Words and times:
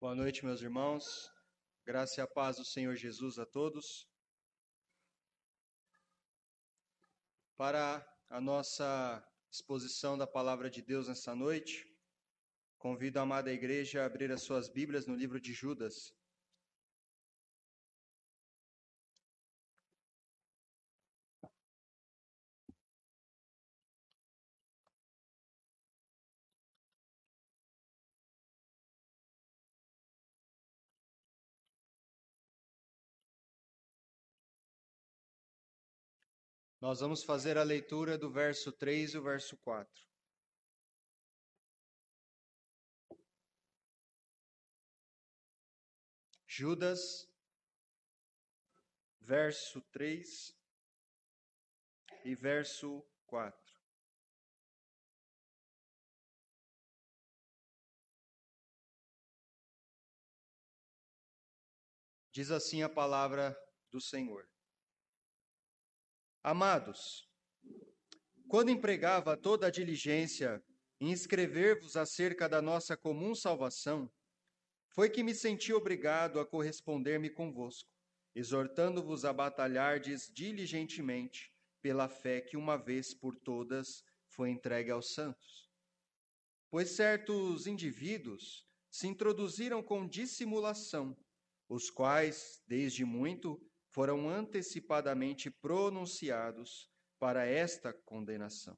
Boa 0.00 0.14
noite, 0.14 0.46
meus 0.46 0.62
irmãos. 0.62 1.30
Graça 1.84 2.18
e 2.18 2.22
a 2.22 2.26
paz 2.26 2.56
do 2.56 2.64
Senhor 2.64 2.96
Jesus 2.96 3.38
a 3.38 3.44
todos. 3.44 4.08
Para 7.54 8.02
a 8.30 8.40
nossa 8.40 9.22
exposição 9.52 10.16
da 10.16 10.26
palavra 10.26 10.70
de 10.70 10.80
Deus 10.80 11.06
nessa 11.06 11.34
noite, 11.36 11.84
convido 12.78 13.18
a 13.18 13.22
amada 13.24 13.52
igreja 13.52 14.00
a 14.00 14.06
abrir 14.06 14.32
as 14.32 14.40
suas 14.40 14.70
Bíblias 14.70 15.06
no 15.06 15.14
livro 15.14 15.38
de 15.38 15.52
Judas. 15.52 16.14
Nós 36.80 37.00
vamos 37.00 37.22
fazer 37.22 37.58
a 37.58 37.62
leitura 37.62 38.16
do 38.16 38.30
verso 38.30 38.72
3 38.72 39.12
e 39.12 39.18
o 39.18 39.22
verso 39.22 39.54
4. 39.58 40.02
Judas, 46.46 47.30
verso 49.20 49.82
3 49.92 50.56
e 52.24 52.34
verso 52.34 53.06
4. 53.26 53.60
Diz 62.32 62.50
assim 62.50 62.82
a 62.82 62.88
palavra 62.88 63.54
do 63.90 64.00
Senhor. 64.00 64.49
Amados, 66.42 67.28
quando 68.48 68.70
empregava 68.70 69.36
toda 69.36 69.66
a 69.66 69.70
diligência 69.70 70.64
em 70.98 71.12
escrever-vos 71.12 71.98
acerca 71.98 72.48
da 72.48 72.62
nossa 72.62 72.96
comum 72.96 73.34
salvação, 73.34 74.10
foi 74.88 75.10
que 75.10 75.22
me 75.22 75.34
senti 75.34 75.70
obrigado 75.70 76.40
a 76.40 76.46
corresponder-me 76.46 77.28
convosco, 77.28 77.90
exortando-vos 78.34 79.26
a 79.26 79.34
batalhardes 79.34 80.32
diligentemente 80.32 81.52
pela 81.82 82.08
fé 82.08 82.40
que 82.40 82.56
uma 82.56 82.78
vez 82.78 83.12
por 83.12 83.36
todas 83.36 84.02
foi 84.26 84.48
entregue 84.48 84.90
aos 84.90 85.12
santos. 85.12 85.70
Pois 86.70 86.92
certos 86.92 87.66
indivíduos 87.66 88.66
se 88.90 89.06
introduziram 89.06 89.82
com 89.82 90.08
dissimulação, 90.08 91.14
os 91.68 91.90
quais, 91.90 92.62
desde 92.66 93.04
muito, 93.04 93.60
foram 93.92 94.28
antecipadamente 94.28 95.50
pronunciados 95.50 96.88
para 97.18 97.44
esta 97.44 97.92
condenação. 97.92 98.76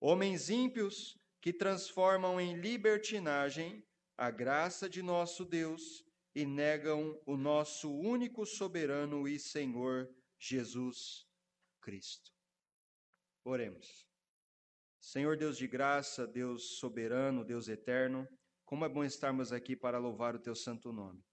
Homens 0.00 0.48
ímpios 0.48 1.18
que 1.40 1.52
transformam 1.52 2.40
em 2.40 2.56
libertinagem 2.56 3.84
a 4.16 4.30
graça 4.30 4.88
de 4.88 5.02
nosso 5.02 5.44
Deus 5.44 6.04
e 6.34 6.46
negam 6.46 7.20
o 7.26 7.36
nosso 7.36 7.90
único 7.90 8.46
soberano 8.46 9.26
e 9.26 9.38
Senhor 9.38 10.08
Jesus 10.38 11.26
Cristo. 11.80 12.30
Oremos. 13.44 14.06
Senhor 15.00 15.36
Deus 15.36 15.56
de 15.56 15.66
graça, 15.66 16.26
Deus 16.26 16.78
soberano, 16.78 17.44
Deus 17.44 17.68
eterno, 17.68 18.28
como 18.64 18.84
é 18.84 18.88
bom 18.88 19.02
estarmos 19.02 19.52
aqui 19.52 19.74
para 19.74 19.98
louvar 19.98 20.36
o 20.36 20.38
teu 20.38 20.54
santo 20.54 20.92
nome. 20.92 21.24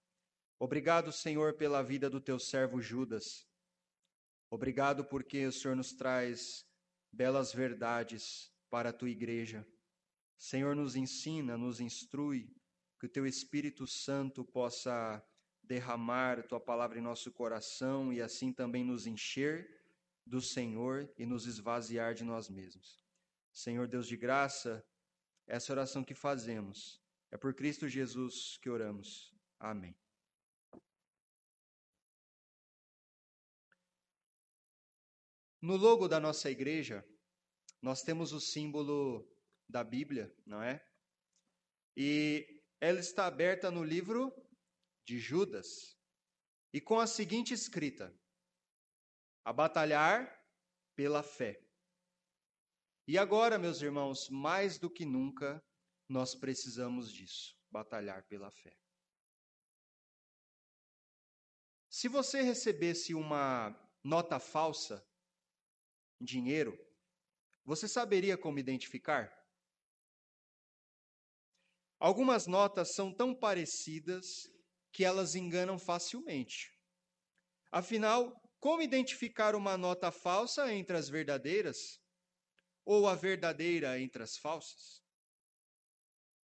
Obrigado, 0.58 1.12
Senhor, 1.12 1.54
pela 1.54 1.82
vida 1.82 2.10
do 2.10 2.20
teu 2.20 2.38
servo 2.38 2.80
Judas. 2.80 3.46
Obrigado 4.50 5.04
porque 5.04 5.46
o 5.46 5.52
Senhor 5.52 5.76
nos 5.76 5.92
traz 5.92 6.66
belas 7.12 7.52
verdades 7.52 8.52
para 8.68 8.90
a 8.90 8.92
tua 8.92 9.10
igreja. 9.10 9.66
Senhor, 10.36 10.74
nos 10.74 10.96
ensina, 10.96 11.56
nos 11.56 11.80
instrui, 11.80 12.52
que 12.98 13.06
o 13.06 13.08
teu 13.08 13.26
Espírito 13.26 13.86
Santo 13.86 14.44
possa 14.44 15.24
derramar 15.62 16.46
tua 16.46 16.58
palavra 16.58 16.98
em 16.98 17.02
nosso 17.02 17.30
coração 17.30 18.12
e 18.12 18.20
assim 18.20 18.52
também 18.52 18.82
nos 18.82 19.06
encher 19.06 19.68
do 20.26 20.40
Senhor 20.40 21.08
e 21.16 21.24
nos 21.24 21.46
esvaziar 21.46 22.14
de 22.14 22.24
nós 22.24 22.48
mesmos. 22.48 23.04
Senhor 23.52 23.86
Deus 23.86 24.06
de 24.06 24.16
graça, 24.16 24.84
essa 25.46 25.72
oração 25.72 26.02
que 26.02 26.14
fazemos 26.14 27.00
é 27.30 27.36
por 27.36 27.54
Cristo 27.54 27.88
Jesus 27.88 28.58
que 28.60 28.68
oramos. 28.68 29.32
Amém. 29.58 29.96
No 35.60 35.76
logo 35.76 36.06
da 36.06 36.20
nossa 36.20 36.50
igreja, 36.50 37.04
nós 37.82 38.02
temos 38.02 38.32
o 38.32 38.40
símbolo 38.40 39.28
da 39.68 39.82
Bíblia, 39.82 40.32
não 40.46 40.62
é? 40.62 40.84
E 41.96 42.62
ela 42.80 43.00
está 43.00 43.26
aberta 43.26 43.70
no 43.70 43.82
livro 43.82 44.32
de 45.04 45.18
Judas 45.18 45.98
e 46.72 46.80
com 46.80 47.00
a 47.00 47.06
seguinte 47.06 47.52
escrita: 47.52 48.14
A 49.44 49.52
batalhar 49.52 50.32
pela 50.94 51.22
fé. 51.22 51.60
E 53.06 53.18
agora, 53.18 53.58
meus 53.58 53.80
irmãos, 53.82 54.28
mais 54.28 54.78
do 54.78 54.88
que 54.88 55.04
nunca, 55.04 55.64
nós 56.08 56.34
precisamos 56.34 57.12
disso, 57.12 57.58
batalhar 57.70 58.22
pela 58.28 58.50
fé. 58.50 58.76
Se 61.88 62.06
você 62.06 62.42
recebesse 62.42 63.14
uma 63.14 63.74
nota 64.04 64.38
falsa 64.38 65.07
dinheiro, 66.20 66.76
você 67.64 67.86
saberia 67.86 68.36
como 68.36 68.58
identificar? 68.58 69.30
Algumas 71.98 72.46
notas 72.46 72.94
são 72.94 73.12
tão 73.12 73.34
parecidas 73.34 74.24
que 74.92 75.04
elas 75.04 75.34
enganam 75.34 75.78
facilmente. 75.78 76.70
Afinal, 77.70 78.32
como 78.60 78.82
identificar 78.82 79.54
uma 79.54 79.76
nota 79.76 80.10
falsa 80.10 80.72
entre 80.72 80.96
as 80.96 81.08
verdadeiras 81.08 81.76
ou 82.84 83.06
a 83.06 83.14
verdadeira 83.14 84.00
entre 84.00 84.22
as 84.22 84.36
falsas? 84.36 85.02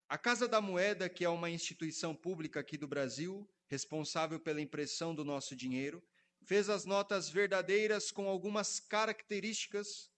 A 0.09 0.17
Casa 0.17 0.47
da 0.47 0.62
Moeda, 0.62 1.09
que 1.09 1.23
é 1.23 1.29
uma 1.29 1.50
instituição 1.50 2.16
pública 2.16 2.59
aqui 2.59 2.78
do 2.78 2.88
Brasil, 2.88 3.50
responsável 3.67 4.39
pela 4.39 4.62
impressão 4.62 5.16
do 5.16 5.23
nosso 5.23 5.56
dinheiro, 5.56 6.03
fez 6.45 6.69
as 6.69 6.85
notas 6.85 7.29
verdadeiras 7.29 8.11
com 8.11 8.27
algumas 8.27 8.79
características 8.79 10.11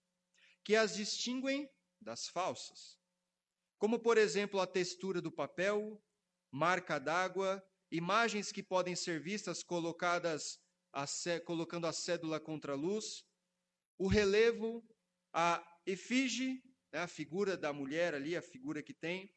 que 0.64 0.74
as 0.74 0.96
distinguem 0.96 1.68
das 2.00 2.28
falsas, 2.28 2.98
como, 3.78 3.98
por 3.98 4.18
exemplo, 4.18 4.60
a 4.60 4.66
textura 4.66 5.20
do 5.20 5.30
papel, 5.30 6.02
marca 6.50 6.98
d'água, 6.98 7.62
imagens 7.90 8.50
que 8.50 8.62
podem 8.62 8.96
ser 8.96 9.22
vistas 9.22 9.62
colocadas 9.62 10.58
a 10.92 11.04
colocando 11.44 11.86
a 11.86 11.92
cédula 11.92 12.40
contra 12.40 12.72
a 12.72 12.76
luz, 12.76 13.24
o 13.98 14.08
relevo, 14.08 14.82
a 15.32 15.62
efígie, 15.84 16.62
né, 16.90 17.00
a 17.00 17.06
figura 17.06 17.56
da 17.56 17.72
mulher 17.72 18.14
ali, 18.14 18.34
a 18.34 18.42
figura 18.42 18.82
que 18.82 18.94
tem, 18.94 19.30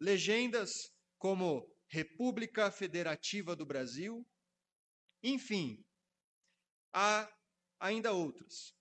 legendas 0.00 0.70
como 1.18 1.68
República 1.88 2.70
Federativa 2.70 3.56
do 3.56 3.66
Brasil, 3.66 4.24
enfim, 5.22 5.84
há 6.92 7.28
ainda 7.80 8.12
outras. 8.12 8.74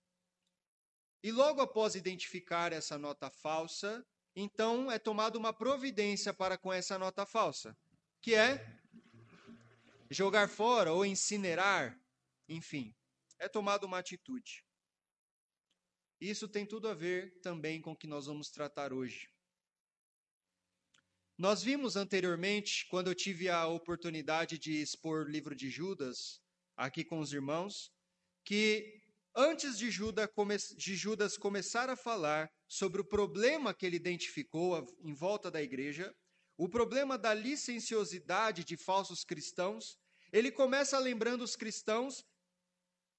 E 1.23 1.31
logo 1.31 1.61
após 1.61 1.95
identificar 1.95 2.73
essa 2.73 2.97
nota 2.97 3.29
falsa, 3.29 4.05
então 4.35 4.91
é 4.91 4.97
tomada 4.97 5.38
uma 5.38 5.53
providência 5.53 6.33
para 6.33 6.57
com 6.57 6.72
essa 6.72 6.97
nota 6.97 7.25
falsa, 7.25 7.77
que 8.22 8.33
é 8.33 8.79
jogar 10.09 10.49
fora 10.49 10.91
ou 10.91 11.05
incinerar, 11.05 11.99
enfim, 12.47 12.96
é 13.40 13.47
tomada 13.47 13.85
uma 13.85 13.99
atitude. 13.99 14.66
Isso 16.19 16.47
tem 16.47 16.66
tudo 16.66 16.87
a 16.87 16.93
ver 16.93 17.40
também 17.41 17.81
com 17.81 17.91
o 17.91 17.96
que 17.96 18.07
nós 18.07 18.28
vamos 18.28 18.49
tratar 18.49 18.93
hoje. 18.93 19.28
Nós 21.37 21.64
vimos 21.64 21.96
anteriormente, 21.96 22.85
quando 22.87 23.07
eu 23.07 23.16
tive 23.16 23.49
a 23.49 23.66
oportunidade 23.66 24.59
de 24.59 24.79
expor 24.79 25.25
o 25.25 25.29
livro 25.29 25.55
de 25.55 25.72
Judas 25.72 26.40
aqui 26.78 27.03
com 27.03 27.19
os 27.19 27.34
irmãos, 27.34 27.91
que 28.43 29.02
antes 29.35 29.78
de 29.78 29.90
Judas, 29.90 31.38
começar 31.38 31.90
a 31.90 31.96
falar 31.96 32.49
sobre 32.67 33.02
o 33.02 33.08
problema 33.08 33.73
que 33.73 33.85
ele 33.85 33.96
identificou 33.96 34.85
em 35.03 35.14
volta 35.14 35.49
da 35.49 35.61
igreja, 35.61 36.14
o 36.58 36.70
problema 36.70 37.17
da 37.17 37.34
licenciosidade 37.34 38.64
de 38.64 38.78
falsos 38.78 39.23
cristãos, 39.23 39.97
ele 40.32 40.52
começa 40.52 40.97
lembrando 40.99 41.43
os 41.43 41.55
cristãos 41.55 42.23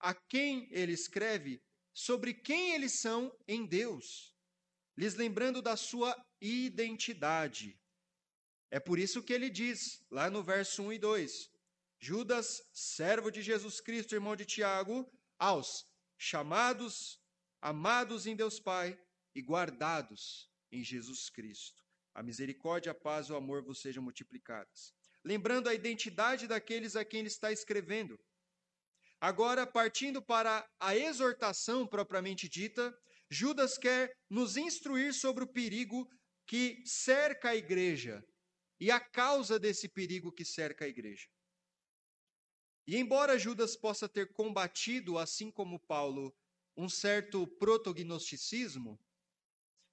a 0.00 0.14
quem 0.14 0.68
ele 0.70 0.92
escreve 0.92 1.60
sobre 1.94 2.34
quem 2.34 2.74
eles 2.74 3.00
são 3.00 3.30
em 3.46 3.66
Deus, 3.66 4.34
lhes 4.96 5.14
lembrando 5.14 5.60
da 5.60 5.76
sua 5.76 6.16
identidade. 6.40 7.78
É 8.70 8.80
por 8.80 8.98
isso 8.98 9.22
que 9.22 9.32
ele 9.32 9.50
diz, 9.50 10.02
lá 10.10 10.30
no 10.30 10.42
verso 10.42 10.82
1 10.82 10.94
e 10.94 10.98
2: 10.98 11.51
Judas, 12.04 12.60
servo 12.72 13.30
de 13.30 13.40
Jesus 13.40 13.80
Cristo, 13.80 14.16
irmão 14.16 14.34
de 14.34 14.44
Tiago, 14.44 15.08
aos 15.38 15.86
chamados, 16.18 17.20
amados 17.60 18.26
em 18.26 18.34
Deus 18.34 18.58
Pai 18.58 18.98
e 19.32 19.40
guardados 19.40 20.50
em 20.72 20.82
Jesus 20.82 21.30
Cristo. 21.30 21.80
A 22.12 22.20
misericórdia, 22.20 22.90
a 22.90 22.94
paz 22.94 23.28
e 23.28 23.32
o 23.32 23.36
amor 23.36 23.62
vos 23.62 23.80
sejam 23.80 24.02
multiplicadas. 24.02 24.92
Lembrando 25.24 25.68
a 25.68 25.74
identidade 25.74 26.48
daqueles 26.48 26.96
a 26.96 27.04
quem 27.04 27.20
ele 27.20 27.28
está 27.28 27.52
escrevendo. 27.52 28.18
Agora, 29.20 29.64
partindo 29.64 30.20
para 30.20 30.68
a 30.80 30.96
exortação 30.96 31.86
propriamente 31.86 32.48
dita, 32.48 32.92
Judas 33.30 33.78
quer 33.78 34.12
nos 34.28 34.56
instruir 34.56 35.14
sobre 35.14 35.44
o 35.44 35.52
perigo 35.52 36.10
que 36.48 36.82
cerca 36.84 37.50
a 37.50 37.56
igreja 37.56 38.24
e 38.80 38.90
a 38.90 38.98
causa 38.98 39.56
desse 39.56 39.88
perigo 39.88 40.32
que 40.32 40.44
cerca 40.44 40.84
a 40.84 40.88
igreja. 40.88 41.28
E 42.86 42.96
embora 42.96 43.38
Judas 43.38 43.76
possa 43.76 44.08
ter 44.08 44.32
combatido, 44.32 45.18
assim 45.18 45.50
como 45.50 45.78
Paulo, 45.78 46.34
um 46.76 46.88
certo 46.88 47.46
protognosticismo, 47.46 48.98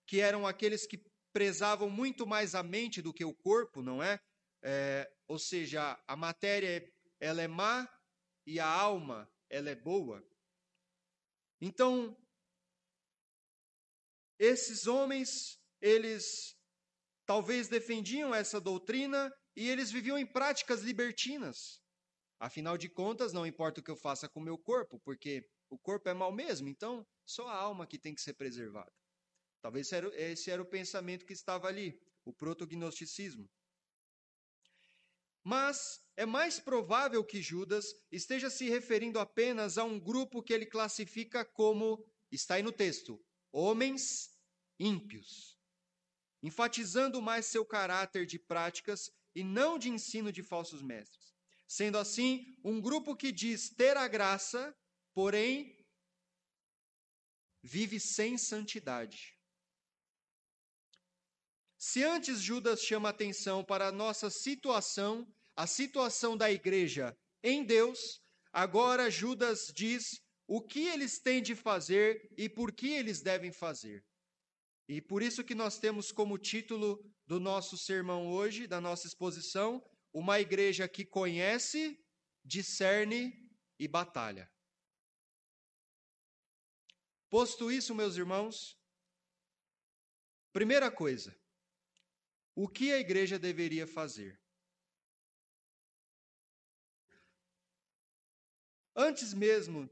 que 0.06 0.20
eram 0.20 0.48
aqueles 0.48 0.88
que 0.88 0.98
prezavam 1.32 1.90
muito 1.90 2.26
mais 2.26 2.56
a 2.56 2.64
mente 2.64 3.02
do 3.02 3.14
que 3.14 3.24
o 3.24 3.34
corpo, 3.34 3.82
não 3.82 4.02
é? 4.02 4.20
é 4.64 5.12
ou 5.28 5.38
seja, 5.38 6.02
a 6.08 6.16
matéria 6.16 6.92
ela 7.20 7.42
é 7.42 7.48
má 7.48 7.88
e 8.46 8.60
a 8.60 8.68
alma 8.68 9.32
ela 9.50 9.70
é 9.70 9.76
boa. 9.76 10.28
Então, 11.62 12.18
esses 14.40 14.88
homens, 14.88 15.62
eles 15.82 16.58
talvez 17.26 17.68
defendiam 17.68 18.34
essa 18.34 18.60
doutrina 18.60 19.32
e 19.56 19.70
eles 19.70 19.92
viviam 19.92 20.18
em 20.18 20.26
práticas 20.26 20.82
libertinas. 20.82 21.80
Afinal 22.40 22.78
de 22.78 22.88
contas, 22.88 23.34
não 23.34 23.46
importa 23.46 23.82
o 23.82 23.84
que 23.84 23.92
eu 23.92 23.96
faça 23.96 24.30
com 24.30 24.40
o 24.40 24.44
meu 24.44 24.58
corpo, 24.58 25.00
porque 25.00 25.46
o 25.70 25.78
corpo 25.78 26.08
é 26.08 26.14
mal 26.14 26.32
mesmo, 26.32 26.70
então 26.70 27.06
só 27.26 27.48
a 27.48 27.56
alma 27.56 27.86
que 27.86 28.00
tem 28.00 28.16
que 28.16 28.22
ser 28.22 28.34
preservada. 28.34 28.92
Talvez 29.62 29.92
esse 29.92 30.50
era 30.50 30.62
o 30.62 30.66
pensamento 30.66 31.26
que 31.26 31.34
estava 31.34 31.68
ali, 31.68 32.02
o 32.24 32.34
protognosticismo. 32.34 33.50
Mas 35.44 36.00
é 36.16 36.26
mais 36.26 36.60
provável 36.60 37.24
que 37.26 37.42
Judas 37.42 37.86
esteja 38.12 38.50
se 38.50 38.70
referindo 38.70 39.20
apenas 39.20 39.78
a 39.78 39.84
um 39.84 40.00
grupo 40.00 40.42
que 40.42 40.54
ele 40.54 40.66
classifica 40.66 41.44
como, 41.44 42.06
está 42.32 42.56
aí 42.56 42.64
no 42.64 42.72
texto, 42.72 43.22
homens 43.52 44.30
ímpios 44.80 45.60
enfatizando 46.42 47.22
mais 47.22 47.46
seu 47.46 47.66
caráter 47.66 48.26
de 48.26 48.40
práticas 48.40 49.12
e 49.36 49.44
não 49.44 49.78
de 49.78 49.90
ensino 49.90 50.32
de 50.32 50.42
falsos 50.42 50.82
mestres. 50.82 51.29
Sendo 51.70 52.00
assim, 52.00 52.58
um 52.64 52.82
grupo 52.82 53.16
que 53.16 53.32
diz 53.32 53.70
ter 53.70 53.96
a 53.96 54.08
graça, 54.08 54.76
porém 55.14 55.78
vive 57.62 58.00
sem 58.00 58.40
santidade. 58.40 59.38
Se 61.78 62.04
antes 62.04 62.42
Judas 62.42 62.82
chama 62.82 63.10
atenção 63.10 63.64
para 63.64 63.90
a 63.90 63.92
nossa 63.92 64.32
situação, 64.32 65.32
a 65.56 65.68
situação 65.68 66.36
da 66.36 66.52
igreja 66.52 67.16
em 67.44 67.64
Deus, 67.64 68.20
agora 68.52 69.12
Judas 69.12 69.72
diz 69.72 70.20
o 70.48 70.66
que 70.66 70.88
eles 70.88 71.20
têm 71.20 71.40
de 71.40 71.54
fazer 71.54 72.34
e 72.36 72.50
por 72.50 72.72
que 72.72 72.90
eles 72.90 73.22
devem 73.22 73.52
fazer. 73.52 74.04
E 74.88 75.00
por 75.00 75.22
isso 75.22 75.44
que 75.44 75.54
nós 75.54 75.78
temos 75.78 76.12
como 76.12 76.40
título 76.40 77.00
do 77.28 77.40
nosso 77.40 77.78
sermão 77.78 78.28
hoje, 78.28 78.66
da 78.66 78.82
nossa 78.82 79.06
exposição, 79.06 79.80
uma 80.14 80.40
igreja 80.40 80.88
que 80.88 81.06
conhece, 81.06 82.00
discerne 82.44 83.34
e 83.78 83.88
batalha. 83.88 84.52
Posto 87.30 87.72
isso, 87.72 87.94
meus 87.94 88.16
irmãos, 88.16 88.78
primeira 90.52 90.92
coisa, 90.92 91.38
o 92.56 92.68
que 92.68 92.92
a 92.92 92.98
igreja 93.00 93.38
deveria 93.38 93.86
fazer? 93.86 94.42
Antes 98.96 99.34
mesmo 99.34 99.90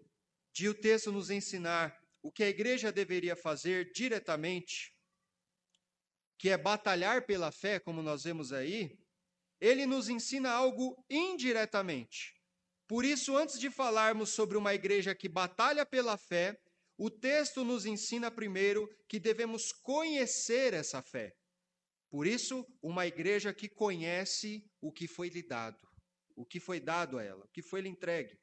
de 0.52 0.68
o 0.68 0.74
texto 0.74 1.12
nos 1.12 1.30
ensinar 1.30 1.98
o 2.22 2.32
que 2.32 2.44
a 2.44 2.50
igreja 2.50 2.92
deveria 2.92 3.36
fazer 3.36 3.92
diretamente, 3.92 4.94
que 6.38 6.50
é 6.50 6.58
batalhar 6.58 7.26
pela 7.26 7.52
fé, 7.52 7.80
como 7.80 8.02
nós 8.02 8.24
vemos 8.24 8.52
aí, 8.52 9.00
ele 9.60 9.86
nos 9.86 10.10
ensina 10.10 10.52
algo 10.52 11.04
indiretamente. 11.10 12.34
Por 12.88 13.04
isso, 13.04 13.36
antes 13.36 13.60
de 13.60 13.70
falarmos 13.70 14.30
sobre 14.30 14.58
uma 14.58 14.74
igreja 14.74 15.14
que 15.14 15.28
batalha 15.28 15.86
pela 15.86 16.18
fé, 16.18 16.58
o 16.98 17.10
texto 17.10 17.64
nos 17.64 17.86
ensina 17.86 18.32
primeiro 18.32 18.88
que 19.08 19.20
devemos 19.20 19.72
conhecer 19.72 20.74
essa 20.74 21.02
fé. 21.02 21.36
Por 22.10 22.26
isso, 22.26 22.66
uma 22.82 23.06
igreja 23.06 23.54
que 23.54 23.68
conhece 23.68 24.64
o 24.82 24.92
que 24.92 25.08
foi 25.08 25.30
lhe 25.30 25.44
dado, 25.44 25.86
o 26.36 26.46
que 26.46 26.60
foi 26.60 26.80
dado 26.80 27.18
a 27.18 27.24
ela, 27.24 27.46
o 27.46 27.50
que 27.50 27.62
foi 27.62 27.82
lhe 27.82 27.90
entregue. 27.90 28.40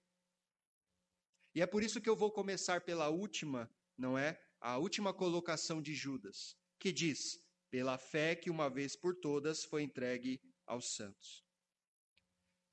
E 1.55 1.63
é 1.63 1.67
por 1.67 1.83
isso 1.83 2.01
que 2.01 2.09
eu 2.09 2.17
vou 2.17 2.31
começar 2.31 2.83
pela 2.83 3.09
última, 3.09 3.71
não 3.97 4.19
é? 4.19 4.39
A 4.61 4.77
última 4.77 5.15
colocação 5.15 5.81
de 5.81 5.95
Judas, 5.95 6.57
que 6.79 6.93
diz: 6.93 7.39
pela 7.71 7.97
fé 7.97 8.37
que 8.37 8.51
uma 8.51 8.69
vez 8.69 8.95
por 8.95 9.17
todas 9.17 9.65
foi 9.65 9.83
entregue 9.83 10.41
aos 10.67 10.95
santos. 10.95 11.45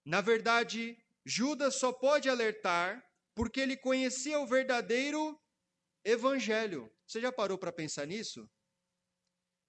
Na 0.04 0.22
verdade, 0.22 0.98
Judas 1.26 1.76
só 1.76 1.92
pode 1.92 2.30
alertar 2.30 3.08
porque 3.36 3.60
ele 3.60 3.78
conhecia 3.78 4.40
o 4.40 4.48
verdadeiro 4.48 5.40
evangelho. 6.04 6.92
Você 7.06 7.22
já 7.22 7.32
parou 7.32 7.58
para 7.58 7.72
pensar 7.72 8.06
nisso? 8.08 8.50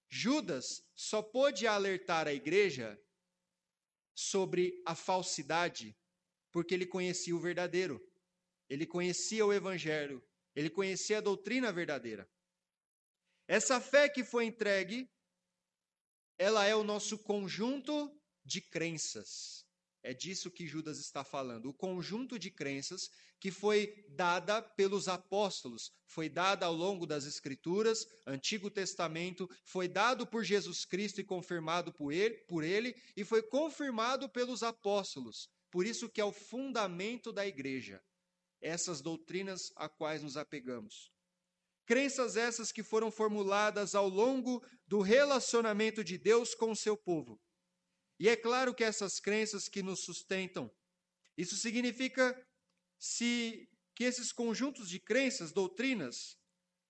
Judas 0.09 0.85
só 0.95 1.21
pôde 1.21 1.67
alertar 1.67 2.27
a 2.27 2.33
igreja 2.33 2.99
sobre 4.15 4.81
a 4.85 4.95
falsidade 4.95 5.95
porque 6.51 6.73
ele 6.73 6.85
conhecia 6.85 7.35
o 7.35 7.39
verdadeiro. 7.39 7.99
Ele 8.69 8.85
conhecia 8.85 9.45
o 9.45 9.51
Evangelho, 9.51 10.23
ele 10.55 10.69
conhecia 10.69 11.17
a 11.17 11.21
doutrina 11.21 11.71
verdadeira. 11.71 12.29
Essa 13.47 13.81
fé 13.81 14.07
que 14.07 14.23
foi 14.23 14.45
entregue, 14.45 15.09
ela 16.43 16.65
é 16.65 16.75
o 16.75 16.83
nosso 16.83 17.17
conjunto 17.17 18.13
de 18.43 18.59
crenças. 18.59 19.65
É 20.03 20.13
disso 20.13 20.51
que 20.51 20.67
Judas 20.67 20.99
está 20.99 21.23
falando. 21.23 21.69
O 21.69 21.73
conjunto 21.73 22.37
de 22.37 22.51
crenças 22.51 23.09
que 23.39 23.49
foi 23.49 24.05
dada 24.09 24.61
pelos 24.61 25.07
apóstolos, 25.07 25.89
foi 26.05 26.27
dada 26.27 26.65
ao 26.65 26.73
longo 26.73 27.05
das 27.05 27.25
Escrituras, 27.25 28.05
Antigo 28.27 28.69
Testamento, 28.69 29.49
foi 29.63 29.87
dado 29.87 30.27
por 30.27 30.43
Jesus 30.43 30.83
Cristo 30.83 31.21
e 31.21 31.23
confirmado 31.23 31.93
por 31.93 32.11
ele, 32.11 32.35
por 32.45 32.61
ele 32.61 32.93
e 33.15 33.23
foi 33.23 33.41
confirmado 33.41 34.27
pelos 34.27 34.63
apóstolos. 34.63 35.49
Por 35.71 35.85
isso 35.85 36.09
que 36.09 36.19
é 36.19 36.25
o 36.25 36.33
fundamento 36.33 37.31
da 37.31 37.47
igreja 37.47 38.03
essas 38.61 38.99
doutrinas 38.99 39.71
a 39.77 39.87
quais 39.87 40.21
nos 40.21 40.35
apegamos. 40.35 41.12
Crenças 41.85 42.37
essas 42.37 42.71
que 42.71 42.81
foram 42.81 43.11
formuladas 43.11 43.93
ao 43.93 44.07
longo 44.07 44.65
do 44.87 45.01
relacionamento 45.01 46.03
de 46.03 46.17
Deus 46.17 46.55
com 46.55 46.71
o 46.71 46.75
seu 46.75 46.95
povo. 46.95 47.41
E 48.19 48.29
é 48.29 48.35
claro 48.35 48.73
que 48.73 48.83
essas 48.83 49.19
crenças 49.19 49.67
que 49.67 49.83
nos 49.83 50.01
sustentam, 50.01 50.71
isso 51.37 51.57
significa 51.57 52.35
se 52.97 53.69
que 53.95 54.03
esses 54.03 54.31
conjuntos 54.31 54.89
de 54.89 54.99
crenças, 54.99 55.51
doutrinas, 55.51 56.37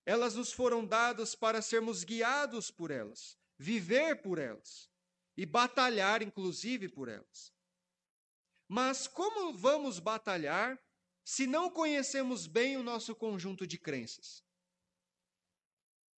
elas 0.06 0.34
nos 0.34 0.52
foram 0.52 0.84
dadas 0.86 1.34
para 1.34 1.60
sermos 1.60 2.04
guiados 2.04 2.70
por 2.70 2.90
elas, 2.90 3.38
viver 3.58 4.22
por 4.22 4.38
elas 4.38 4.88
e 5.36 5.44
batalhar 5.44 6.22
inclusive 6.22 6.88
por 6.88 7.08
elas. 7.08 7.52
Mas 8.68 9.06
como 9.06 9.56
vamos 9.56 9.98
batalhar 9.98 10.78
se 11.24 11.46
não 11.46 11.70
conhecemos 11.70 12.46
bem 12.46 12.76
o 12.76 12.82
nosso 12.82 13.14
conjunto 13.14 13.66
de 13.66 13.78
crenças. 13.78 14.44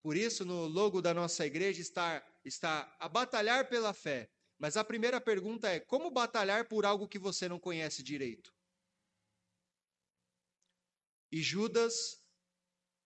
Por 0.06 0.16
isso, 0.16 0.44
no 0.44 0.68
logo 0.68 1.02
da 1.02 1.12
nossa 1.12 1.44
igreja 1.44 1.82
está, 1.82 2.24
está 2.44 2.96
a 3.00 3.08
batalhar 3.08 3.68
pela 3.68 3.92
fé. 3.92 4.30
Mas 4.56 4.76
a 4.76 4.84
primeira 4.84 5.20
pergunta 5.20 5.68
é: 5.68 5.80
como 5.80 6.12
batalhar 6.12 6.68
por 6.68 6.86
algo 6.86 7.08
que 7.08 7.18
você 7.18 7.48
não 7.48 7.58
conhece 7.58 8.04
direito? 8.04 8.54
E 11.32 11.42
Judas, 11.42 12.22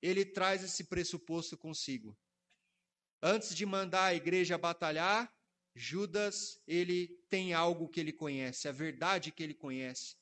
ele 0.02 0.26
traz 0.26 0.62
esse 0.62 0.84
pressuposto 0.84 1.56
consigo. 1.56 2.14
Antes 3.22 3.54
de 3.54 3.64
mandar 3.64 4.04
a 4.04 4.14
igreja 4.14 4.58
batalhar, 4.58 5.34
Judas, 5.74 6.60
ele 6.66 7.08
tem 7.30 7.54
algo 7.54 7.88
que 7.88 8.00
ele 8.00 8.12
conhece, 8.12 8.68
a 8.68 8.72
verdade 8.72 9.32
que 9.32 9.42
ele 9.42 9.54
conhece, 9.54 10.18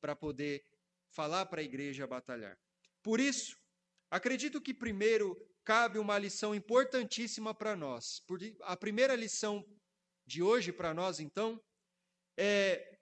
para 0.00 0.14
poder 0.14 0.64
falar 1.08 1.46
para 1.46 1.62
a 1.62 1.64
igreja 1.64 2.06
batalhar. 2.06 2.56
Por 3.02 3.18
isso, 3.18 3.58
acredito 4.08 4.60
que 4.60 4.72
primeiro 4.72 5.36
cabe 5.64 5.98
uma 5.98 6.18
lição 6.18 6.54
importantíssima 6.54 7.54
para 7.54 7.76
nós. 7.76 8.22
A 8.62 8.76
primeira 8.76 9.14
lição 9.14 9.64
de 10.26 10.42
hoje 10.42 10.72
para 10.72 10.92
nós, 10.94 11.20
então, 11.20 11.62
é 12.36 12.98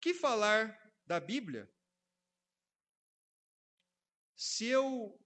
que 0.00 0.14
falar 0.14 0.76
da 1.06 1.20
Bíblia? 1.20 1.70
Se 4.34 4.66
eu 4.66 5.18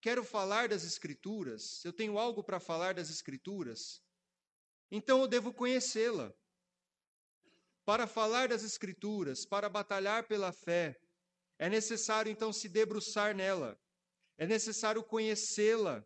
quero 0.00 0.22
falar 0.22 0.68
das 0.68 0.84
Escrituras, 0.84 1.80
se 1.80 1.88
eu 1.88 1.92
tenho 1.92 2.18
algo 2.18 2.44
para 2.44 2.60
falar 2.60 2.92
das 2.94 3.08
Escrituras, 3.08 4.02
então 4.90 5.22
eu 5.22 5.28
devo 5.28 5.54
conhecê-la. 5.54 6.30
Para 7.84 8.06
falar 8.06 8.48
das 8.48 8.62
Escrituras, 8.62 9.46
para 9.46 9.68
batalhar 9.68 10.28
pela 10.28 10.52
fé, 10.52 11.00
é 11.58 11.70
necessário 11.70 12.30
então 12.30 12.52
se 12.52 12.68
debruçar 12.68 13.34
nela, 13.34 13.80
é 14.38 14.46
necessário 14.46 15.02
conhecê-la, 15.04 16.04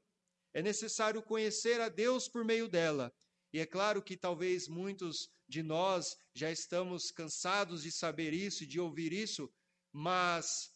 é 0.52 0.62
necessário 0.62 1.22
conhecer 1.22 1.80
a 1.80 1.88
Deus 1.88 2.28
por 2.28 2.44
meio 2.44 2.68
dela. 2.68 3.12
E 3.52 3.58
é 3.58 3.66
claro 3.66 4.02
que 4.02 4.16
talvez 4.16 4.68
muitos 4.68 5.30
de 5.48 5.62
nós 5.62 6.16
já 6.34 6.50
estamos 6.50 7.10
cansados 7.10 7.82
de 7.82 7.92
saber 7.92 8.32
isso 8.32 8.64
e 8.64 8.66
de 8.66 8.80
ouvir 8.80 9.12
isso, 9.12 9.52
mas 9.92 10.72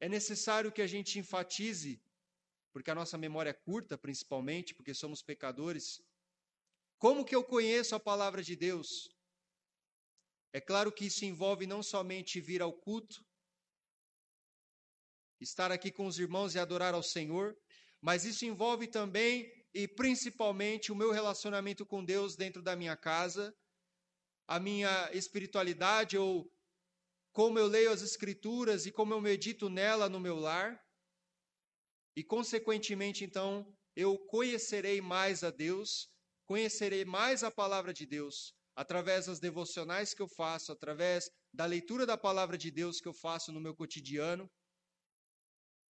é 0.00 0.08
necessário 0.08 0.72
que 0.72 0.82
a 0.82 0.86
gente 0.86 1.18
enfatize, 1.18 2.02
porque 2.72 2.90
a 2.90 2.94
nossa 2.94 3.18
memória 3.18 3.50
é 3.50 3.52
curta, 3.52 3.98
principalmente, 3.98 4.74
porque 4.74 4.94
somos 4.94 5.22
pecadores. 5.22 6.00
Como 6.98 7.24
que 7.24 7.34
eu 7.34 7.44
conheço 7.44 7.94
a 7.94 8.00
palavra 8.00 8.42
de 8.42 8.56
Deus? 8.56 9.08
É 10.52 10.60
claro 10.60 10.90
que 10.90 11.06
isso 11.06 11.24
envolve 11.24 11.66
não 11.66 11.82
somente 11.82 12.40
vir 12.40 12.62
ao 12.62 12.72
culto, 12.72 13.24
estar 15.40 15.72
aqui 15.72 15.90
com 15.90 16.06
os 16.06 16.18
irmãos 16.18 16.54
e 16.54 16.58
adorar 16.58 16.94
ao 16.94 17.02
Senhor, 17.02 17.56
mas 18.00 18.24
isso 18.24 18.44
envolve 18.44 18.86
também 18.86 19.50
e 19.72 19.86
principalmente 19.88 20.92
o 20.92 20.96
meu 20.96 21.10
relacionamento 21.12 21.86
com 21.86 22.04
Deus 22.04 22.36
dentro 22.36 22.62
da 22.62 22.76
minha 22.76 22.96
casa, 22.96 23.54
a 24.46 24.58
minha 24.58 25.10
espiritualidade 25.12 26.18
ou 26.18 26.50
como 27.32 27.58
eu 27.58 27.66
leio 27.66 27.92
as 27.92 28.02
Escrituras 28.02 28.86
e 28.86 28.92
como 28.92 29.14
eu 29.14 29.20
medito 29.20 29.68
nela 29.68 30.08
no 30.08 30.18
meu 30.18 30.36
lar. 30.36 30.78
E, 32.16 32.24
consequentemente, 32.24 33.24
então, 33.24 33.72
eu 33.94 34.18
conhecerei 34.26 35.00
mais 35.00 35.44
a 35.44 35.50
Deus, 35.50 36.08
conhecerei 36.44 37.04
mais 37.04 37.44
a 37.44 37.50
palavra 37.50 37.92
de 37.92 38.04
Deus, 38.04 38.52
através 38.74 39.26
das 39.26 39.38
devocionais 39.38 40.12
que 40.12 40.20
eu 40.20 40.28
faço, 40.28 40.72
através 40.72 41.30
da 41.52 41.64
leitura 41.66 42.04
da 42.04 42.18
palavra 42.18 42.58
de 42.58 42.70
Deus 42.70 43.00
que 43.00 43.08
eu 43.08 43.14
faço 43.14 43.52
no 43.52 43.60
meu 43.60 43.74
cotidiano. 43.74 44.50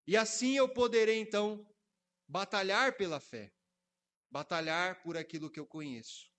E 0.07 0.17
assim 0.17 0.57
eu 0.57 0.69
poderei, 0.69 1.19
então, 1.21 1.67
batalhar 2.27 2.97
pela 2.97 3.21
fé, 3.21 3.53
batalhar 4.31 5.03
por 5.03 5.17
aquilo 5.17 5.51
que 5.51 5.61
eu 5.61 5.67
conheço. 5.67 6.31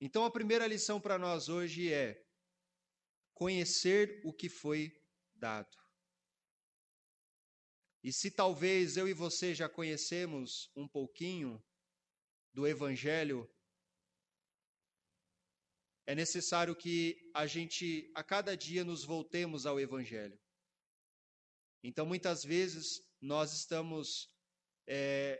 Então, 0.00 0.24
a 0.24 0.30
primeira 0.30 0.66
lição 0.66 1.00
para 1.00 1.18
nós 1.18 1.48
hoje 1.48 1.92
é 1.92 2.22
conhecer 3.32 4.20
o 4.24 4.32
que 4.32 4.48
foi 4.48 4.92
dado. 5.34 5.76
E 8.02 8.12
se 8.12 8.30
talvez 8.30 8.98
eu 8.98 9.08
e 9.08 9.14
você 9.14 9.54
já 9.54 9.66
conhecemos 9.66 10.70
um 10.76 10.86
pouquinho 10.86 11.64
do 12.52 12.66
Evangelho, 12.66 13.50
é 16.06 16.14
necessário 16.14 16.76
que 16.76 17.30
a 17.34 17.46
gente, 17.46 18.12
a 18.14 18.22
cada 18.22 18.54
dia, 18.54 18.84
nos 18.84 19.04
voltemos 19.04 19.64
ao 19.64 19.80
Evangelho. 19.80 20.38
Então, 21.84 22.06
muitas 22.06 22.42
vezes, 22.42 23.02
nós 23.20 23.52
estamos 23.52 24.30
é, 24.88 25.38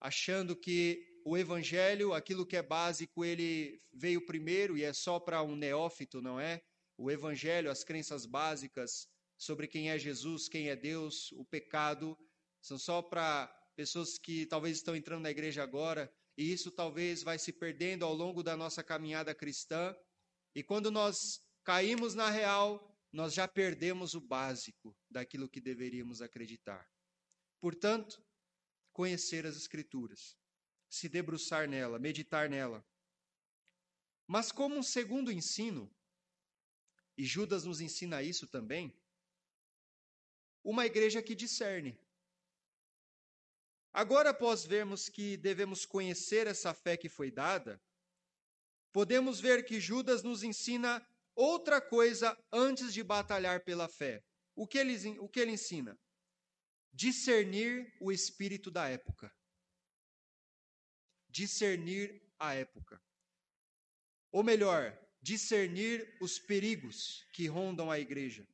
achando 0.00 0.56
que 0.56 1.20
o 1.26 1.36
evangelho, 1.36 2.14
aquilo 2.14 2.46
que 2.46 2.56
é 2.56 2.62
básico, 2.62 3.22
ele 3.22 3.82
veio 3.92 4.24
primeiro 4.24 4.78
e 4.78 4.82
é 4.82 4.94
só 4.94 5.20
para 5.20 5.42
um 5.42 5.54
neófito, 5.54 6.22
não 6.22 6.40
é? 6.40 6.62
O 6.96 7.10
evangelho, 7.10 7.70
as 7.70 7.84
crenças 7.84 8.24
básicas 8.24 9.08
sobre 9.36 9.68
quem 9.68 9.90
é 9.90 9.98
Jesus, 9.98 10.48
quem 10.48 10.70
é 10.70 10.76
Deus, 10.76 11.30
o 11.32 11.44
pecado, 11.44 12.16
são 12.62 12.78
só 12.78 13.02
para 13.02 13.46
pessoas 13.76 14.16
que 14.18 14.46
talvez 14.46 14.78
estão 14.78 14.96
entrando 14.96 15.22
na 15.22 15.30
igreja 15.30 15.62
agora, 15.62 16.10
e 16.38 16.50
isso 16.50 16.70
talvez 16.70 17.22
vai 17.22 17.38
se 17.38 17.52
perdendo 17.52 18.06
ao 18.06 18.14
longo 18.14 18.42
da 18.42 18.56
nossa 18.56 18.82
caminhada 18.82 19.34
cristã. 19.34 19.94
E 20.54 20.62
quando 20.62 20.90
nós 20.90 21.40
caímos 21.62 22.14
na 22.14 22.30
real, 22.30 22.95
nós 23.16 23.32
já 23.32 23.48
perdemos 23.48 24.12
o 24.12 24.20
básico 24.20 24.94
daquilo 25.10 25.48
que 25.48 25.58
deveríamos 25.58 26.20
acreditar. 26.20 26.86
Portanto, 27.58 28.22
conhecer 28.92 29.46
as 29.46 29.56
Escrituras 29.56 30.36
se 30.86 31.08
debruçar 31.08 31.66
nela, 31.66 31.98
meditar 31.98 32.50
nela. 32.50 32.86
Mas, 34.26 34.52
como 34.52 34.76
um 34.76 34.82
segundo 34.82 35.32
ensino, 35.32 35.90
e 37.16 37.24
Judas 37.24 37.64
nos 37.64 37.80
ensina 37.80 38.22
isso 38.22 38.46
também, 38.46 38.94
uma 40.62 40.84
igreja 40.84 41.22
que 41.22 41.34
discerne. 41.34 41.98
Agora, 43.94 44.28
após 44.28 44.66
vermos 44.66 45.08
que 45.08 45.38
devemos 45.38 45.86
conhecer 45.86 46.46
essa 46.46 46.74
fé 46.74 46.98
que 46.98 47.08
foi 47.08 47.30
dada, 47.30 47.82
podemos 48.92 49.40
ver 49.40 49.64
que 49.64 49.80
Judas 49.80 50.22
nos 50.22 50.42
ensina 50.42 51.02
outra 51.36 51.80
coisa 51.80 52.36
antes 52.50 52.92
de 52.92 53.04
batalhar 53.04 53.62
pela 53.62 53.88
fé. 53.88 54.24
O 54.56 54.66
que 54.66 54.78
ele, 54.78 55.18
o 55.20 55.28
que 55.28 55.38
ele 55.38 55.52
ensina? 55.52 55.96
Discernir 56.92 57.94
o 58.00 58.10
espírito 58.10 58.70
da 58.70 58.88
época 58.88 59.30
discernir 61.36 62.22
a 62.38 62.54
época. 62.54 62.98
Ou 64.32 64.42
melhor, 64.42 64.98
discernir 65.20 66.16
os 66.18 66.38
perigos 66.38 67.26
que 67.34 67.46
rondam 67.46 67.90
a 67.90 68.00
igreja. 68.00 68.48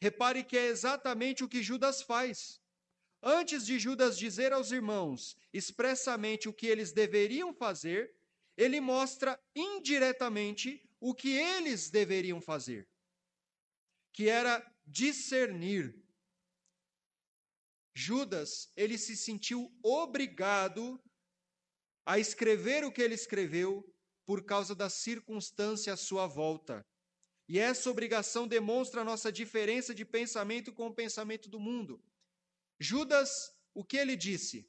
Repare 0.00 0.42
que 0.42 0.56
é 0.56 0.66
exatamente 0.66 1.44
o 1.44 1.48
que 1.48 1.62
Judas 1.62 2.00
faz. 2.00 2.58
Antes 3.22 3.66
de 3.66 3.78
Judas 3.78 4.16
dizer 4.16 4.54
aos 4.54 4.70
irmãos 4.70 5.36
expressamente 5.52 6.48
o 6.48 6.52
que 6.52 6.66
eles 6.66 6.92
deveriam 6.92 7.52
fazer, 7.52 8.10
ele 8.56 8.80
mostra 8.80 9.38
indiretamente 9.54 10.80
o 11.06 11.14
que 11.14 11.36
eles 11.36 11.90
deveriam 11.90 12.40
fazer, 12.40 12.88
que 14.10 14.26
era 14.26 14.64
discernir. 14.86 16.02
Judas, 17.94 18.72
ele 18.74 18.96
se 18.96 19.14
sentiu 19.14 19.70
obrigado 19.82 20.98
a 22.06 22.18
escrever 22.18 22.86
o 22.86 22.90
que 22.90 23.02
ele 23.02 23.14
escreveu 23.14 23.86
por 24.24 24.46
causa 24.46 24.74
da 24.74 24.88
circunstância 24.88 25.92
à 25.92 25.96
sua 25.96 26.26
volta. 26.26 26.82
E 27.46 27.58
essa 27.58 27.90
obrigação 27.90 28.48
demonstra 28.48 29.02
a 29.02 29.04
nossa 29.04 29.30
diferença 29.30 29.94
de 29.94 30.06
pensamento 30.06 30.72
com 30.72 30.86
o 30.86 30.94
pensamento 30.94 31.50
do 31.50 31.60
mundo. 31.60 32.02
Judas, 32.80 33.54
o 33.74 33.84
que 33.84 33.98
ele 33.98 34.16
disse? 34.16 34.66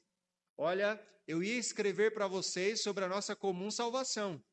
Olha, 0.54 1.02
eu 1.26 1.42
ia 1.42 1.56
escrever 1.56 2.12
para 2.12 2.28
vocês 2.28 2.82
sobre 2.82 3.06
a 3.06 3.08
nossa 3.08 3.34
comum 3.34 3.70
salvação. 3.70 4.44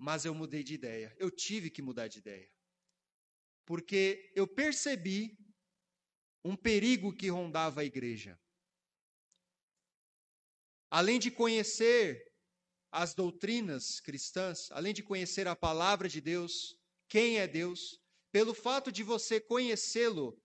Mas 0.00 0.24
eu 0.24 0.34
mudei 0.34 0.64
de 0.64 0.74
ideia. 0.74 1.14
Eu 1.18 1.30
tive 1.30 1.70
que 1.70 1.82
mudar 1.82 2.08
de 2.08 2.18
ideia. 2.18 2.50
Porque 3.66 4.32
eu 4.34 4.46
percebi 4.48 5.38
um 6.42 6.56
perigo 6.56 7.14
que 7.14 7.28
rondava 7.28 7.82
a 7.82 7.84
igreja 7.84 8.40
além 10.90 11.20
de 11.20 11.30
conhecer 11.30 12.26
as 12.90 13.14
doutrinas 13.14 14.00
cristãs, 14.00 14.68
além 14.72 14.92
de 14.92 15.02
conhecer 15.02 15.46
a 15.46 15.54
palavra 15.54 16.08
de 16.08 16.20
Deus, 16.20 16.76
quem 17.08 17.38
é 17.38 17.46
Deus, 17.46 18.00
pelo 18.32 18.52
fato 18.52 18.90
de 18.90 19.04
você 19.04 19.40
conhecê-lo, 19.40 20.36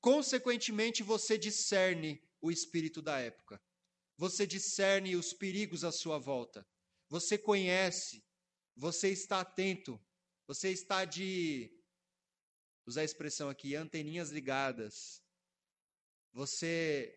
consequentemente 0.00 1.02
você 1.02 1.36
discerne 1.36 2.22
o 2.40 2.52
espírito 2.52 3.02
da 3.02 3.18
época. 3.18 3.60
Você 4.16 4.46
discerne 4.46 5.16
os 5.16 5.32
perigos 5.32 5.82
à 5.84 5.90
sua 5.90 6.18
volta. 6.18 6.64
Você 7.08 7.36
conhece, 7.36 8.24
você 8.78 9.10
está 9.10 9.40
atento, 9.40 10.00
você 10.46 10.70
está 10.70 11.04
de 11.04 11.68
usar 12.86 13.00
a 13.00 13.04
expressão 13.04 13.50
aqui, 13.50 13.74
anteninhas 13.74 14.30
ligadas. 14.30 15.20
Você 16.32 17.14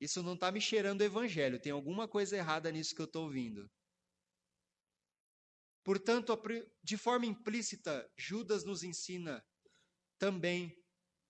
isso 0.00 0.22
não 0.22 0.34
está 0.34 0.50
me 0.50 0.60
cheirando 0.60 1.00
o 1.00 1.04
evangelho, 1.04 1.60
tem 1.60 1.72
alguma 1.72 2.06
coisa 2.08 2.36
errada 2.36 2.70
nisso 2.70 2.94
que 2.94 3.02
eu 3.02 3.06
estou 3.06 3.24
ouvindo. 3.24 3.68
Portanto, 5.84 6.38
de 6.82 6.96
forma 6.96 7.26
implícita, 7.26 8.08
Judas 8.16 8.64
nos 8.64 8.82
ensina 8.82 9.44
também 10.18 10.72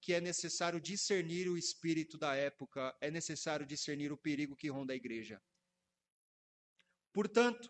que 0.02 0.12
é 0.12 0.20
necessário 0.20 0.80
discernir 0.80 1.48
o 1.48 1.56
espírito 1.56 2.18
da 2.18 2.36
época, 2.36 2.96
é 3.00 3.10
necessário 3.10 3.66
discernir 3.66 4.12
o 4.12 4.18
perigo 4.18 4.54
que 4.54 4.68
ronda 4.68 4.92
a 4.92 4.96
igreja. 4.96 5.42
Portanto, 7.12 7.68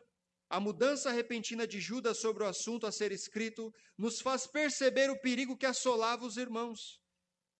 a 0.50 0.58
mudança 0.58 1.10
repentina 1.12 1.66
de 1.66 1.78
Judas 1.78 2.18
sobre 2.18 2.42
o 2.42 2.46
assunto 2.46 2.86
a 2.86 2.92
ser 2.92 3.12
escrito 3.12 3.72
nos 3.98 4.20
faz 4.20 4.46
perceber 4.46 5.10
o 5.10 5.20
perigo 5.20 5.56
que 5.56 5.66
assolava 5.66 6.24
os 6.24 6.38
irmãos. 6.38 7.00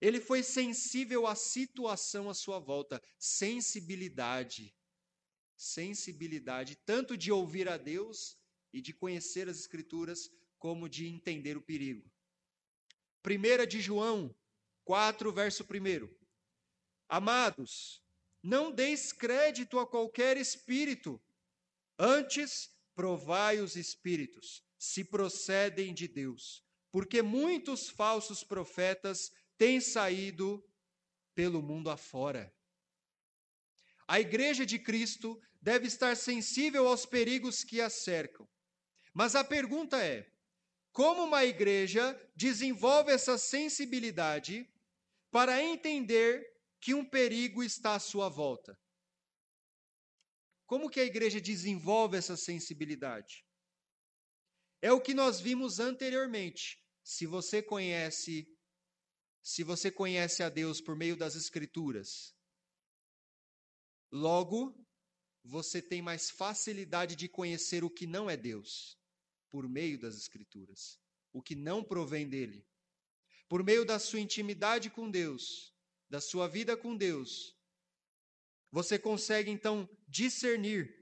Ele 0.01 0.21
foi 0.21 0.43
sensível 0.43 1.27
à 1.27 1.35
situação 1.35 2.31
à 2.31 2.35
sua 2.35 2.59
volta, 2.59 3.03
sensibilidade. 3.19 4.75
sensibilidade, 5.57 6.77
tanto 6.87 7.17
de 7.17 7.33
ouvir 7.33 7.69
a 7.69 7.77
Deus 7.77 8.39
e 8.73 8.81
de 8.81 8.93
conhecer 8.93 9.49
as 9.49 9.59
Escrituras, 9.59 10.31
como 10.57 10.89
de 10.89 11.09
entender 11.09 11.57
o 11.57 11.63
perigo. 11.63 12.09
1 13.27 13.67
de 13.67 13.81
João 13.81 14.33
4, 14.85 15.33
verso 15.33 15.65
1. 15.65 16.09
Amados, 17.09 18.01
não 18.41 18.71
deis 18.71 19.13
crédito 19.13 19.81
a 19.81 19.87
qualquer 19.87 20.37
espírito, 20.37 21.21
antes 21.99 22.71
provai 22.99 23.61
os 23.61 23.77
espíritos, 23.77 24.61
se 24.77 25.05
procedem 25.05 25.95
de 25.95 26.09
Deus, 26.09 26.65
porque 26.91 27.23
muitos 27.23 27.89
falsos 27.89 28.43
profetas 28.43 29.31
têm 29.57 29.81
saído 29.81 30.69
pelo 31.33 31.63
mundo 31.63 31.91
afora. 31.91 32.53
A 34.09 34.19
igreja 34.19 34.67
de 34.67 34.81
Cristo 34.81 35.41
deve 35.63 35.87
estar 35.87 36.17
sensível 36.17 36.89
aos 36.89 37.07
perigos 37.07 37.63
que 37.63 37.81
a 37.81 37.89
cercam. 37.89 38.49
Mas 39.15 39.37
a 39.37 39.45
pergunta 39.45 40.05
é: 40.05 40.29
como 40.91 41.23
uma 41.23 41.45
igreja 41.45 42.21
desenvolve 42.35 43.13
essa 43.13 43.39
sensibilidade 43.39 44.69
para 45.31 45.63
entender 45.63 46.45
que 46.81 46.95
um 46.95 47.05
perigo 47.05 47.63
está 47.63 47.95
à 47.95 48.01
sua 48.01 48.29
volta? 48.29 48.77
Como 50.69 50.91
que 50.91 51.01
a 51.01 51.05
igreja 51.05 51.41
desenvolve 51.41 52.19
essa 52.19 52.37
sensibilidade? 52.37 53.43
É 54.83 54.93
o 54.93 55.01
que 55.01 55.15
nós 55.15 55.41
vimos 55.41 55.81
anteriormente. 55.81 56.79
Se 57.03 57.27
você 57.27 57.63
conhece 57.63 58.47
se 59.43 59.63
você 59.65 59.91
conhece 59.91 60.43
a 60.43 60.51
Deus 60.51 60.79
por 60.79 60.95
meio 60.95 61.17
das 61.17 61.35
escrituras, 61.35 62.37
logo 64.13 64.87
você 65.43 65.81
tem 65.81 66.03
mais 66.03 66.29
facilidade 66.29 67.17
de 67.17 67.31
conhecer 67.31 67.83
o 67.83 67.89
que 67.89 68.07
não 68.07 68.29
é 68.29 68.37
Deus 68.37 69.01
por 69.49 69.67
meio 69.67 69.99
das 69.99 70.17
escrituras, 70.17 71.01
o 71.33 71.43
que 71.43 71.55
não 71.55 71.83
provém 71.83 72.29
dele. 72.29 72.69
Por 73.49 73.65
meio 73.65 73.87
da 73.87 73.99
sua 73.99 74.21
intimidade 74.21 74.91
com 74.91 75.11
Deus, 75.11 75.75
da 76.11 76.21
sua 76.21 76.47
vida 76.47 76.77
com 76.77 76.95
Deus, 76.95 77.58
você 78.71 78.99
consegue 78.99 79.51
então 79.51 79.89
discernir 80.07 80.99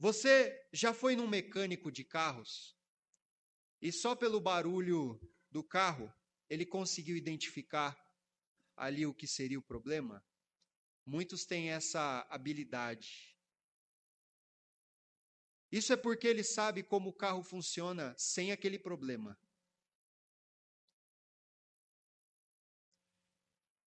você 0.00 0.66
já 0.72 0.94
foi 0.94 1.14
num 1.14 1.28
mecânico 1.28 1.92
de 1.92 2.02
carros 2.02 2.74
e 3.82 3.92
só 3.92 4.16
pelo 4.16 4.40
barulho 4.40 5.20
do 5.50 5.62
carro 5.62 6.10
ele 6.48 6.64
conseguiu 6.64 7.16
identificar 7.16 7.94
ali 8.74 9.04
o 9.04 9.12
que 9.12 9.26
seria 9.26 9.58
o 9.58 9.62
problema? 9.62 10.24
Muitos 11.04 11.44
têm 11.44 11.70
essa 11.70 12.26
habilidade. 12.30 13.36
Isso 15.70 15.92
é 15.92 15.96
porque 15.96 16.26
ele 16.26 16.42
sabe 16.42 16.82
como 16.82 17.10
o 17.10 17.16
carro 17.16 17.42
funciona 17.42 18.14
sem 18.16 18.52
aquele 18.52 18.78
problema. 18.78 19.38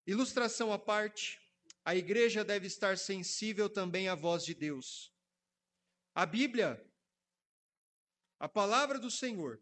Ilustração 0.05 0.71
à 0.71 0.77
parte, 0.77 1.42
a 1.85 1.95
igreja 1.95 2.43
deve 2.43 2.67
estar 2.67 2.97
sensível 2.97 3.69
também 3.69 4.07
à 4.07 4.15
voz 4.15 4.43
de 4.43 4.53
Deus. 4.53 5.13
A 6.15 6.25
Bíblia, 6.25 6.81
a 8.39 8.47
palavra 8.47 8.99
do 8.99 9.11
Senhor, 9.11 9.61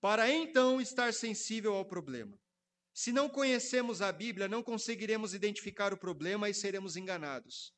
para 0.00 0.30
então 0.30 0.80
estar 0.80 1.12
sensível 1.12 1.74
ao 1.74 1.84
problema. 1.84 2.38
Se 2.94 3.12
não 3.12 3.28
conhecemos 3.28 4.00
a 4.00 4.12
Bíblia, 4.12 4.48
não 4.48 4.62
conseguiremos 4.62 5.34
identificar 5.34 5.92
o 5.92 5.98
problema 5.98 6.48
e 6.48 6.54
seremos 6.54 6.96
enganados. 6.96 7.74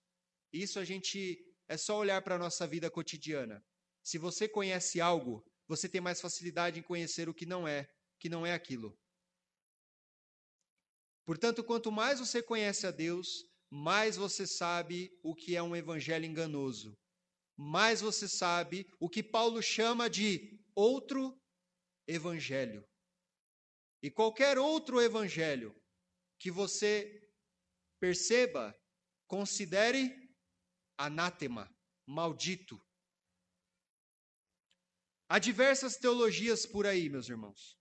Isso 0.52 0.78
a 0.78 0.84
gente 0.84 1.44
é 1.66 1.76
só 1.76 1.98
olhar 1.98 2.22
para 2.22 2.36
a 2.36 2.38
nossa 2.38 2.66
vida 2.66 2.90
cotidiana. 2.90 3.64
Se 4.02 4.16
você 4.16 4.48
conhece 4.48 5.00
algo, 5.00 5.44
você 5.66 5.88
tem 5.88 6.00
mais 6.00 6.20
facilidade 6.20 6.78
em 6.78 6.82
conhecer 6.82 7.28
o 7.28 7.34
que 7.34 7.44
não 7.44 7.66
é, 7.66 7.90
que 8.18 8.28
não 8.28 8.46
é 8.46 8.52
aquilo. 8.52 8.98
Portanto, 11.24 11.62
quanto 11.62 11.92
mais 11.92 12.20
você 12.20 12.42
conhece 12.42 12.86
a 12.86 12.90
Deus, 12.90 13.44
mais 13.70 14.16
você 14.16 14.46
sabe 14.46 15.10
o 15.22 15.34
que 15.34 15.56
é 15.56 15.62
um 15.62 15.76
evangelho 15.76 16.24
enganoso, 16.24 16.96
mais 17.56 18.00
você 18.00 18.28
sabe 18.28 18.86
o 18.98 19.08
que 19.08 19.22
Paulo 19.22 19.62
chama 19.62 20.08
de 20.08 20.58
outro 20.74 21.38
evangelho. 22.06 22.86
E 24.02 24.10
qualquer 24.10 24.58
outro 24.58 25.00
evangelho 25.00 25.74
que 26.38 26.50
você 26.50 27.28
perceba, 28.00 28.74
considere 29.26 30.14
anátema, 30.96 31.68
maldito. 32.06 32.80
Há 35.28 35.38
diversas 35.38 35.96
teologias 35.96 36.64
por 36.64 36.86
aí, 36.86 37.10
meus 37.10 37.28
irmãos, 37.28 37.76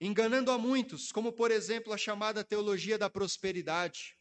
enganando 0.00 0.50
a 0.50 0.58
muitos, 0.58 1.10
como 1.10 1.32
por 1.32 1.50
exemplo 1.50 1.92
a 1.92 1.96
chamada 1.96 2.44
teologia 2.44 2.98
da 2.98 3.08
prosperidade 3.08 4.18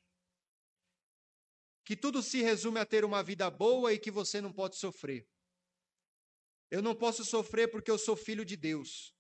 que 1.86 1.96
tudo 1.96 2.22
se 2.22 2.42
resume 2.42 2.80
a 2.80 2.86
ter 2.86 3.04
uma 3.04 3.22
vida 3.22 3.50
boa 3.50 3.94
e 3.94 4.00
que 4.00 4.12
você 4.12 4.40
não 4.40 4.52
pode 4.52 4.78
sofrer. 4.78 5.28
Eu 6.72 6.82
não 6.82 6.96
posso 6.96 7.24
sofrer 7.26 7.70
porque 7.70 7.92
eu 7.92 7.98
sou 7.98 8.16
filho 8.16 8.46
de 8.46 8.56
Deus. 8.56 9.14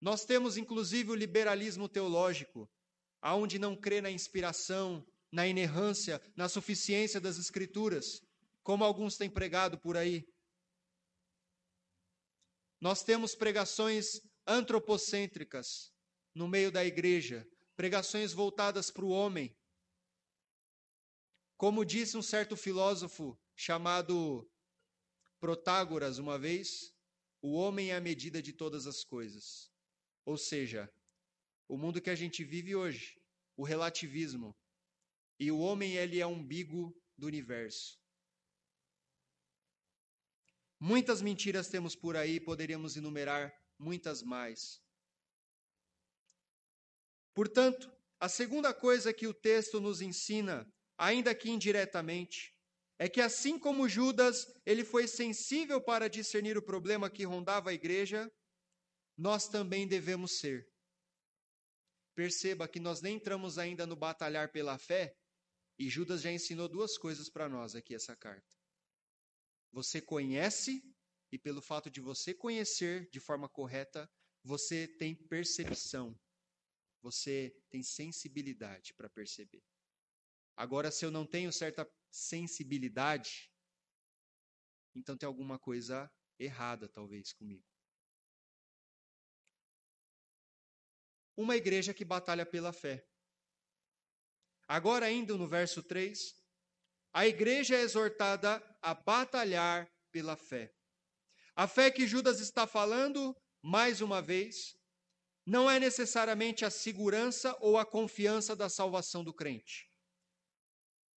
Nós 0.00 0.24
temos 0.24 0.56
inclusive 0.56 1.10
o 1.10 1.14
liberalismo 1.14 1.88
teológico, 1.88 2.70
aonde 3.20 3.58
não 3.58 3.76
crê 3.76 4.00
na 4.00 4.10
inspiração, 4.10 5.06
na 5.30 5.46
inerrância, 5.46 6.20
na 6.36 6.48
suficiência 6.48 7.20
das 7.20 7.38
escrituras, 7.38 8.20
como 8.62 8.84
alguns 8.84 9.16
têm 9.16 9.30
pregado 9.30 9.78
por 9.78 9.96
aí. 9.96 10.24
Nós 12.80 13.04
temos 13.04 13.34
pregações 13.34 14.20
antropocêntricas 14.46 15.92
no 16.34 16.48
meio 16.48 16.72
da 16.72 16.84
igreja, 16.84 17.46
pregações 17.76 18.32
voltadas 18.32 18.90
para 18.90 19.04
o 19.04 19.10
homem, 19.10 19.54
como 21.60 21.84
disse 21.84 22.16
um 22.16 22.22
certo 22.22 22.56
filósofo 22.56 23.38
chamado 23.54 24.50
Protágoras 25.38 26.16
uma 26.16 26.38
vez, 26.38 26.96
o 27.42 27.52
homem 27.52 27.90
é 27.90 27.96
a 27.96 28.00
medida 28.00 28.40
de 28.40 28.50
todas 28.50 28.86
as 28.86 29.04
coisas. 29.04 29.70
Ou 30.24 30.38
seja, 30.38 30.90
o 31.68 31.76
mundo 31.76 32.00
que 32.00 32.08
a 32.08 32.14
gente 32.14 32.42
vive 32.42 32.74
hoje, 32.74 33.20
o 33.58 33.62
relativismo. 33.62 34.56
E 35.38 35.52
o 35.52 35.58
homem 35.58 35.96
ele 35.96 36.18
é 36.18 36.24
o 36.24 36.30
umbigo 36.30 36.98
do 37.14 37.26
universo. 37.26 38.00
Muitas 40.78 41.20
mentiras 41.20 41.68
temos 41.68 41.94
por 41.94 42.16
aí, 42.16 42.40
poderíamos 42.40 42.96
enumerar 42.96 43.52
muitas 43.78 44.22
mais. 44.22 44.82
Portanto, 47.34 47.92
a 48.18 48.30
segunda 48.30 48.72
coisa 48.72 49.12
que 49.12 49.26
o 49.26 49.34
texto 49.34 49.78
nos 49.78 50.00
ensina 50.00 50.66
ainda 51.00 51.34
que 51.34 51.48
indiretamente, 51.48 52.54
é 52.98 53.08
que 53.08 53.22
assim 53.22 53.58
como 53.58 53.88
Judas, 53.88 54.46
ele 54.66 54.84
foi 54.84 55.08
sensível 55.08 55.82
para 55.82 56.10
discernir 56.10 56.58
o 56.58 56.62
problema 56.62 57.08
que 57.08 57.24
rondava 57.24 57.70
a 57.70 57.72
igreja, 57.72 58.30
nós 59.16 59.48
também 59.48 59.88
devemos 59.88 60.38
ser. 60.38 60.68
Perceba 62.14 62.68
que 62.68 62.78
nós 62.78 63.00
nem 63.00 63.16
entramos 63.16 63.56
ainda 63.56 63.86
no 63.86 63.96
batalhar 63.96 64.52
pela 64.52 64.76
fé, 64.76 65.16
e 65.78 65.88
Judas 65.88 66.20
já 66.20 66.30
ensinou 66.30 66.68
duas 66.68 66.98
coisas 66.98 67.30
para 67.30 67.48
nós 67.48 67.74
aqui 67.74 67.94
essa 67.94 68.14
carta. 68.14 68.54
Você 69.72 70.02
conhece, 70.02 70.82
e 71.32 71.38
pelo 71.38 71.62
fato 71.62 71.90
de 71.90 72.02
você 72.02 72.34
conhecer 72.34 73.08
de 73.08 73.20
forma 73.20 73.48
correta, 73.48 74.06
você 74.44 74.86
tem 74.86 75.14
percepção, 75.14 76.14
você 77.00 77.56
tem 77.70 77.82
sensibilidade 77.82 78.92
para 78.92 79.08
perceber. 79.08 79.62
Agora, 80.60 80.90
se 80.90 81.06
eu 81.06 81.10
não 81.10 81.24
tenho 81.24 81.50
certa 81.50 81.90
sensibilidade, 82.10 83.50
então 84.94 85.16
tem 85.16 85.26
alguma 85.26 85.58
coisa 85.58 86.12
errada, 86.38 86.86
talvez, 86.86 87.32
comigo. 87.32 87.64
Uma 91.34 91.56
igreja 91.56 91.94
que 91.94 92.04
batalha 92.04 92.44
pela 92.44 92.74
fé. 92.74 93.02
Agora, 94.68 95.06
ainda 95.06 95.34
no 95.34 95.48
verso 95.48 95.82
3, 95.82 96.38
a 97.14 97.26
igreja 97.26 97.76
é 97.76 97.80
exortada 97.80 98.62
a 98.82 98.92
batalhar 98.92 99.90
pela 100.12 100.36
fé. 100.36 100.74
A 101.56 101.66
fé 101.66 101.90
que 101.90 102.06
Judas 102.06 102.38
está 102.38 102.66
falando, 102.66 103.34
mais 103.62 104.02
uma 104.02 104.20
vez, 104.20 104.76
não 105.46 105.70
é 105.70 105.80
necessariamente 105.80 106.66
a 106.66 106.70
segurança 106.70 107.56
ou 107.60 107.78
a 107.78 107.86
confiança 107.86 108.54
da 108.54 108.68
salvação 108.68 109.24
do 109.24 109.32
crente 109.32 109.89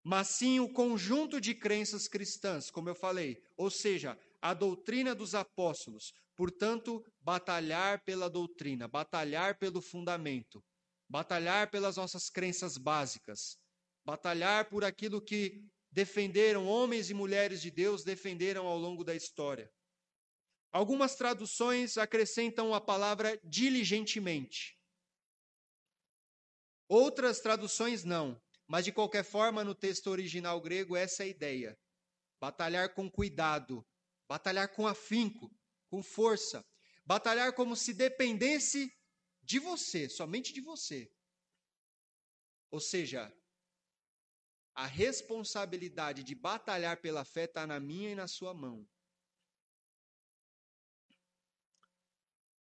mas 0.03 0.27
sim 0.27 0.59
o 0.59 0.67
conjunto 0.67 1.39
de 1.39 1.55
crenças 1.55 2.07
cristãs, 2.07 2.69
como 2.69 2.89
eu 2.89 2.95
falei, 2.95 3.41
ou 3.55 3.71
seja, 3.71 4.19
a 4.41 4.53
doutrina 4.53 5.15
dos 5.15 5.33
apóstolos. 5.33 6.13
Portanto, 6.35 7.03
batalhar 7.21 8.03
pela 8.03 8.29
doutrina, 8.29 8.87
batalhar 8.87 9.57
pelo 9.57 9.81
fundamento, 9.81 10.61
batalhar 11.07 11.69
pelas 11.69 11.95
nossas 11.95 12.29
crenças 12.29 12.77
básicas, 12.77 13.57
batalhar 14.03 14.67
por 14.67 14.83
aquilo 14.83 15.21
que 15.21 15.63
defenderam, 15.91 16.67
homens 16.67 17.09
e 17.09 17.13
mulheres 17.13 17.61
de 17.61 17.71
Deus 17.71 18.03
defenderam 18.03 18.65
ao 18.65 18.77
longo 18.77 19.03
da 19.03 19.15
história. 19.15 19.71
Algumas 20.71 21.15
traduções 21.15 21.97
acrescentam 21.99 22.73
a 22.73 22.81
palavra 22.81 23.39
diligentemente. 23.43 24.75
Outras 26.89 27.39
traduções 27.39 28.03
não, 28.03 28.41
mas 28.73 28.85
de 28.85 28.91
qualquer 28.91 29.23
forma, 29.23 29.63
no 29.63 29.75
texto 29.75 30.07
original 30.07 30.59
grego, 30.59 30.95
essa 30.95 31.21
é 31.21 31.27
a 31.27 31.29
ideia. 31.29 31.79
Batalhar 32.39 32.91
com 32.95 33.07
cuidado, 33.07 33.87
batalhar 34.27 34.67
com 34.73 34.87
afinco, 34.87 35.55
com 35.87 36.01
força, 36.01 36.65
batalhar 37.05 37.53
como 37.53 37.75
se 37.75 37.93
dependesse 37.93 38.91
de 39.43 39.59
você, 39.59 40.09
somente 40.09 40.51
de 40.51 40.59
você. 40.59 41.07
Ou 42.71 42.79
seja, 42.79 43.31
a 44.73 44.87
responsabilidade 44.87 46.23
de 46.23 46.33
batalhar 46.33 46.99
pela 46.99 47.23
fé 47.23 47.43
está 47.43 47.67
na 47.67 47.79
minha 47.79 48.09
e 48.09 48.15
na 48.15 48.27
sua 48.27 48.55
mão. 48.55 48.89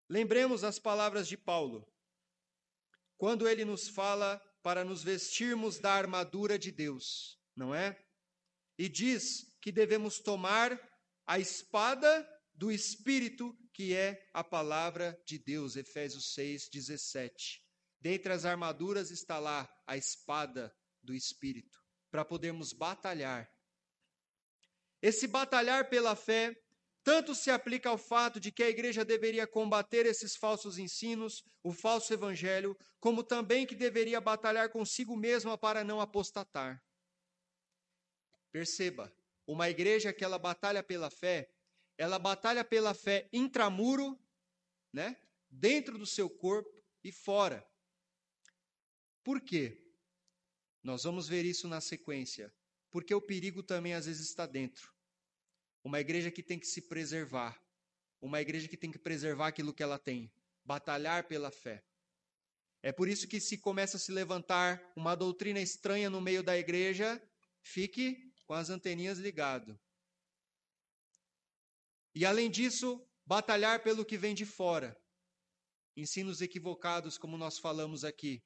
Lembremos 0.10 0.64
as 0.64 0.80
palavras 0.80 1.28
de 1.28 1.38
Paulo, 1.38 1.88
quando 3.16 3.48
ele 3.48 3.64
nos 3.64 3.88
fala 3.88 4.44
para 4.62 4.84
nos 4.84 5.04
vestirmos 5.04 5.80
da 5.80 5.94
armadura 5.94 6.58
de 6.58 6.72
Deus, 6.72 7.40
não 7.56 7.74
é? 7.74 7.98
E 8.78 8.88
diz 8.88 9.56
que 9.62 9.72
devemos 9.72 10.20
tomar 10.20 10.80
a 11.26 11.40
espada 11.40 12.28
do 12.54 12.72
Espírito, 12.72 13.58
que 13.74 13.94
é 13.94 14.30
a 14.34 14.44
palavra 14.44 15.18
de 15.26 15.38
Deus, 15.38 15.76
Efésios 15.76 16.34
6, 16.34 16.70
17. 16.70 17.62
Dentre 18.02 18.34
as 18.34 18.46
armaduras 18.46 19.12
está 19.12 19.40
lá 19.40 19.70
a 19.86 19.96
espada 19.96 20.74
do 21.02 21.14
Espírito, 21.14 21.80
para 22.10 22.26
podermos 22.26 22.74
batalhar. 22.74 23.50
Esse 25.02 25.28
batalhar 25.28 25.90
pela 25.90 26.16
fé 26.16 26.54
tanto 27.10 27.34
se 27.34 27.50
aplica 27.50 27.90
ao 27.90 27.98
fato 27.98 28.40
de 28.40 28.52
que 28.52 28.62
a 28.62 28.70
igreja 28.70 29.04
deveria 29.04 29.48
combater 29.48 30.06
esses 30.06 30.36
falsos 30.36 30.78
ensinos, 30.78 31.44
o 31.64 31.74
falso 31.74 32.14
evangelho, 32.14 32.78
como 33.00 33.24
também 33.24 33.66
que 33.66 33.74
deveria 33.74 34.22
batalhar 34.22 34.70
consigo 34.70 35.18
mesma 35.18 35.58
para 35.58 35.84
não 35.84 36.00
apostatar. 36.00 36.80
Perceba, 38.52 39.12
uma 39.48 39.72
igreja 39.72 40.14
que 40.14 40.24
ela 40.24 40.38
batalha 40.38 40.84
pela 40.84 41.10
fé, 41.10 41.50
ela 41.98 42.20
batalha 42.20 42.64
pela 42.64 42.94
fé 42.94 43.28
intramuro, 43.34 44.16
né? 44.94 45.20
Dentro 45.50 45.98
do 45.98 46.06
seu 46.06 46.30
corpo 46.30 46.80
e 47.04 47.12
fora. 47.12 47.68
Por 49.24 49.42
quê? 49.42 49.84
Nós 50.84 51.06
vamos 51.06 51.28
ver 51.28 51.44
isso 51.44 51.68
na 51.68 51.82
sequência. 51.82 52.54
Porque 52.92 53.16
o 53.16 53.22
perigo 53.22 53.64
também 53.64 53.96
às 53.96 54.06
vezes 54.06 54.30
está 54.30 54.46
dentro. 54.46 54.99
Uma 55.84 56.00
igreja 56.00 56.30
que 56.32 56.44
tem 56.44 56.60
que 56.60 56.68
se 56.68 56.82
preservar. 56.82 57.60
Uma 58.22 58.42
igreja 58.42 58.68
que 58.68 58.78
tem 58.78 58.92
que 58.92 59.00
preservar 59.00 59.48
aquilo 59.48 59.74
que 59.74 59.84
ela 59.84 59.98
tem. 59.98 60.32
Batalhar 60.64 61.28
pela 61.28 61.52
fé. 61.52 61.84
É 62.82 62.92
por 62.92 63.08
isso 63.08 63.28
que 63.28 63.40
se 63.40 63.58
começa 63.58 63.98
a 63.98 64.00
se 64.00 64.12
levantar 64.12 64.82
uma 64.96 65.16
doutrina 65.16 65.60
estranha 65.60 66.10
no 66.10 66.22
meio 66.22 66.42
da 66.42 66.58
igreja, 66.58 67.22
fique 67.62 68.32
com 68.46 68.54
as 68.54 68.70
anteninhas 68.70 69.18
ligado. 69.18 69.80
E 72.16 72.26
além 72.26 72.50
disso, 72.50 73.06
batalhar 73.26 73.84
pelo 73.84 74.06
que 74.06 74.18
vem 74.18 74.34
de 74.34 74.46
fora. 74.46 74.98
Ensinos 75.96 76.42
equivocados, 76.42 77.18
como 77.18 77.38
nós 77.38 77.60
falamos 77.60 78.04
aqui. 78.04 78.42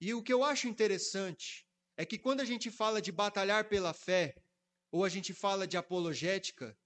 E 0.00 0.12
o 0.12 0.22
que 0.22 0.32
eu 0.32 0.44
acho 0.44 0.68
interessante 0.68 1.66
é 1.96 2.04
que 2.04 2.18
quando 2.18 2.40
a 2.40 2.44
gente 2.44 2.70
fala 2.70 3.00
de 3.00 3.10
batalhar 3.10 3.68
pela 3.68 3.94
fé, 3.94 4.34
ou 4.90 5.04
a 5.04 5.08
gente 5.08 5.32
fala 5.32 5.66
de 5.66 5.76
apologética, 5.76 6.76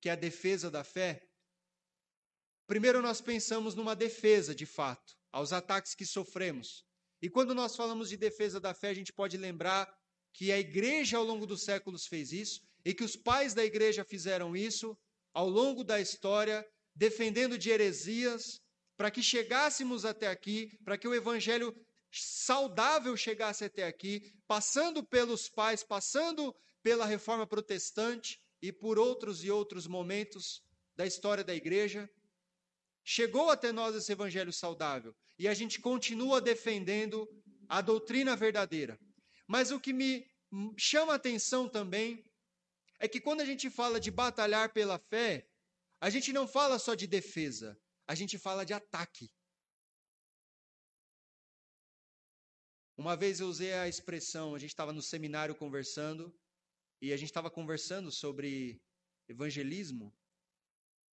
que 0.00 0.08
é 0.08 0.12
a 0.12 0.16
defesa 0.16 0.70
da 0.70 0.84
fé, 0.84 1.22
primeiro 2.66 3.02
nós 3.02 3.20
pensamos 3.20 3.74
numa 3.74 3.94
defesa 3.96 4.54
de 4.54 4.66
fato, 4.66 5.16
aos 5.32 5.52
ataques 5.52 5.94
que 5.94 6.06
sofremos. 6.06 6.84
E 7.20 7.28
quando 7.28 7.54
nós 7.54 7.74
falamos 7.74 8.08
de 8.08 8.16
defesa 8.16 8.60
da 8.60 8.74
fé, 8.74 8.90
a 8.90 8.94
gente 8.94 9.12
pode 9.12 9.36
lembrar 9.36 9.92
que 10.32 10.52
a 10.52 10.58
igreja 10.58 11.16
ao 11.16 11.24
longo 11.24 11.46
dos 11.46 11.62
séculos 11.62 12.06
fez 12.06 12.32
isso 12.32 12.60
e 12.84 12.94
que 12.94 13.04
os 13.04 13.16
pais 13.16 13.54
da 13.54 13.64
igreja 13.64 14.04
fizeram 14.04 14.56
isso 14.56 14.96
ao 15.32 15.48
longo 15.48 15.82
da 15.82 16.00
história, 16.00 16.66
defendendo 16.94 17.58
de 17.58 17.70
heresias, 17.70 18.60
para 18.96 19.10
que 19.10 19.22
chegássemos 19.22 20.04
até 20.04 20.28
aqui, 20.28 20.78
para 20.84 20.96
que 20.96 21.06
o 21.06 21.14
evangelho 21.14 21.74
saudável 22.10 23.16
chegasse 23.16 23.64
até 23.64 23.84
aqui, 23.84 24.32
passando 24.46 25.04
pelos 25.04 25.48
pais, 25.48 25.82
passando 25.82 26.54
pela 26.86 27.04
reforma 27.04 27.44
protestante 27.44 28.40
e 28.62 28.70
por 28.70 28.96
outros 28.96 29.42
e 29.42 29.50
outros 29.50 29.88
momentos 29.88 30.62
da 30.94 31.04
história 31.04 31.42
da 31.42 31.52
igreja. 31.52 32.08
Chegou 33.02 33.50
até 33.50 33.72
nós 33.72 33.96
esse 33.96 34.12
evangelho 34.12 34.52
saudável 34.52 35.12
e 35.36 35.48
a 35.48 35.54
gente 35.60 35.80
continua 35.80 36.40
defendendo 36.40 37.28
a 37.68 37.80
doutrina 37.80 38.36
verdadeira. 38.36 39.00
Mas 39.48 39.72
o 39.72 39.80
que 39.80 39.92
me 39.92 40.30
chama 40.78 41.14
a 41.14 41.16
atenção 41.16 41.68
também 41.68 42.24
é 43.00 43.08
que 43.08 43.20
quando 43.20 43.40
a 43.40 43.44
gente 43.44 43.68
fala 43.68 43.98
de 43.98 44.12
batalhar 44.12 44.72
pela 44.72 44.96
fé, 44.96 45.44
a 46.00 46.08
gente 46.08 46.32
não 46.32 46.46
fala 46.46 46.78
só 46.78 46.94
de 46.94 47.08
defesa, 47.08 47.76
a 48.06 48.14
gente 48.14 48.38
fala 48.38 48.64
de 48.64 48.72
ataque. 48.72 49.28
Uma 52.96 53.16
vez 53.16 53.40
eu 53.40 53.48
usei 53.48 53.72
a 53.72 53.88
expressão, 53.88 54.54
a 54.54 54.58
gente 54.60 54.70
estava 54.70 54.92
no 54.92 55.02
seminário 55.02 55.52
conversando, 55.56 56.32
e 57.00 57.12
a 57.12 57.16
gente 57.16 57.28
estava 57.28 57.50
conversando 57.50 58.10
sobre 58.10 58.80
evangelismo, 59.28 60.14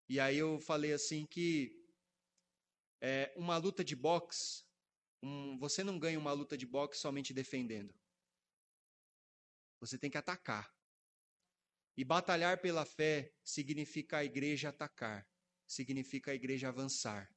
e 0.07 0.19
aí 0.19 0.37
eu 0.37 0.59
falei 0.59 0.93
assim 0.93 1.25
que 1.25 1.83
é, 3.01 3.33
uma 3.35 3.57
luta 3.57 3.83
de 3.83 3.95
boxe, 3.95 4.63
um, 5.21 5.57
você 5.57 5.83
não 5.83 5.97
ganha 5.97 6.19
uma 6.19 6.31
luta 6.31 6.57
de 6.57 6.65
boxe 6.65 6.99
somente 6.99 7.33
defendendo. 7.33 7.93
Você 9.79 9.97
tem 9.97 10.09
que 10.09 10.17
atacar. 10.17 10.73
E 11.95 12.03
batalhar 12.03 12.59
pela 12.59 12.85
fé 12.85 13.33
significa 13.43 14.17
a 14.17 14.25
igreja 14.25 14.69
atacar, 14.69 15.27
significa 15.67 16.31
a 16.31 16.35
igreja 16.35 16.69
avançar. 16.69 17.29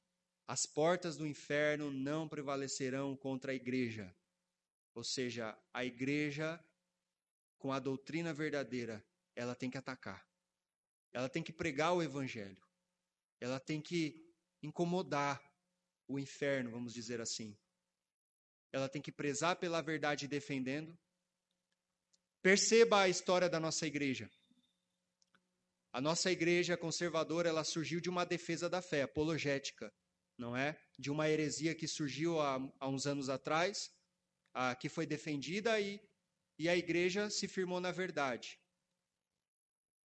As 0.47 0.65
portas 0.65 1.17
do 1.17 1.27
inferno 1.27 1.91
não 1.91 2.27
prevalecerão 2.27 3.15
contra 3.15 3.51
a 3.51 3.55
igreja. 3.55 4.15
Ou 4.95 5.03
seja, 5.03 5.57
a 5.73 5.83
igreja 5.85 6.63
com 7.67 7.73
a 7.73 7.79
doutrina 7.79 8.33
verdadeira, 8.33 9.05
ela 9.35 9.53
tem 9.53 9.69
que 9.69 9.77
atacar. 9.77 10.25
Ela 11.11 11.27
tem 11.27 11.43
que 11.43 11.51
pregar 11.51 11.93
o 11.93 12.01
evangelho. 12.01 12.65
Ela 13.41 13.59
tem 13.59 13.81
que 13.81 14.25
incomodar 14.63 15.43
o 16.07 16.17
inferno, 16.17 16.71
vamos 16.71 16.93
dizer 16.93 17.19
assim. 17.19 17.57
Ela 18.71 18.87
tem 18.87 19.01
que 19.01 19.11
prezar 19.11 19.57
pela 19.57 19.81
verdade 19.81 20.29
defendendo. 20.29 20.97
Perceba 22.41 23.01
a 23.01 23.09
história 23.09 23.49
da 23.49 23.59
nossa 23.59 23.85
igreja. 23.85 24.31
A 25.91 25.99
nossa 25.99 26.31
igreja 26.31 26.77
conservadora, 26.77 27.49
ela 27.49 27.65
surgiu 27.65 27.99
de 27.99 28.09
uma 28.09 28.25
defesa 28.25 28.69
da 28.69 28.81
fé, 28.81 29.01
apologética, 29.01 29.93
não 30.37 30.55
é? 30.55 30.81
De 30.97 31.11
uma 31.11 31.29
heresia 31.29 31.75
que 31.75 31.85
surgiu 31.85 32.39
há, 32.39 32.61
há 32.79 32.87
uns 32.87 33.05
anos 33.05 33.27
atrás, 33.27 33.91
a, 34.53 34.73
que 34.73 34.87
foi 34.87 35.05
defendida 35.05 35.77
e 35.81 35.99
e 36.57 36.67
a 36.67 36.75
igreja 36.75 37.29
se 37.29 37.47
firmou 37.47 37.79
na 37.79 37.91
verdade. 37.91 38.59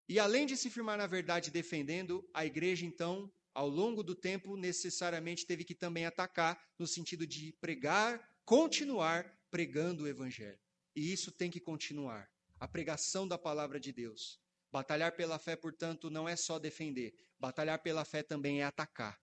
E 0.08 0.17
além 0.17 0.45
de 0.45 0.58
se 0.58 0.69
firmar 0.69 0.97
na 0.97 1.06
verdade 1.06 1.52
defendendo, 1.52 2.28
a 2.34 2.45
igreja 2.45 2.86
então, 2.86 3.32
ao 3.54 3.67
longo 3.67 4.02
do 4.02 4.15
tempo, 4.15 4.58
necessariamente 4.58 5.45
teve 5.45 5.63
que 5.63 5.75
também 5.75 6.06
atacar 6.06 6.60
no 6.80 6.88
sentido 6.88 7.28
de 7.28 7.54
pregar, 7.62 8.19
continuar 8.43 9.38
pregando 9.52 10.04
o 10.04 10.08
evangelho. 10.08 10.60
E 10.95 11.13
isso 11.13 11.32
tem 11.32 11.52
que 11.52 11.60
continuar. 11.60 12.30
A 12.60 12.67
pregação 12.67 13.28
da 13.28 13.38
palavra 13.38 13.80
de 13.80 13.91
Deus. 13.91 14.39
Batalhar 14.71 15.15
pela 15.15 15.39
fé, 15.39 15.56
portanto, 15.56 16.10
não 16.10 16.28
é 16.28 16.36
só 16.36 16.58
defender. 16.58 17.13
Batalhar 17.39 17.82
pela 17.82 18.04
fé 18.04 18.23
também 18.23 18.62
é 18.62 18.65
atacar. 18.65 19.19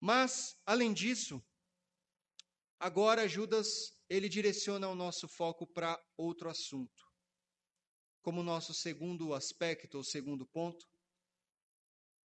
Mas, 0.00 0.56
além 0.64 0.92
disso, 0.92 1.44
Agora, 2.80 3.26
Judas, 3.26 3.92
ele 4.08 4.28
direciona 4.28 4.88
o 4.88 4.94
nosso 4.94 5.26
foco 5.26 5.66
para 5.66 6.00
outro 6.16 6.48
assunto. 6.48 7.02
Como 8.22 8.42
nosso 8.42 8.72
segundo 8.72 9.34
aspecto, 9.34 9.96
ou 9.96 10.04
segundo 10.04 10.46
ponto, 10.46 10.86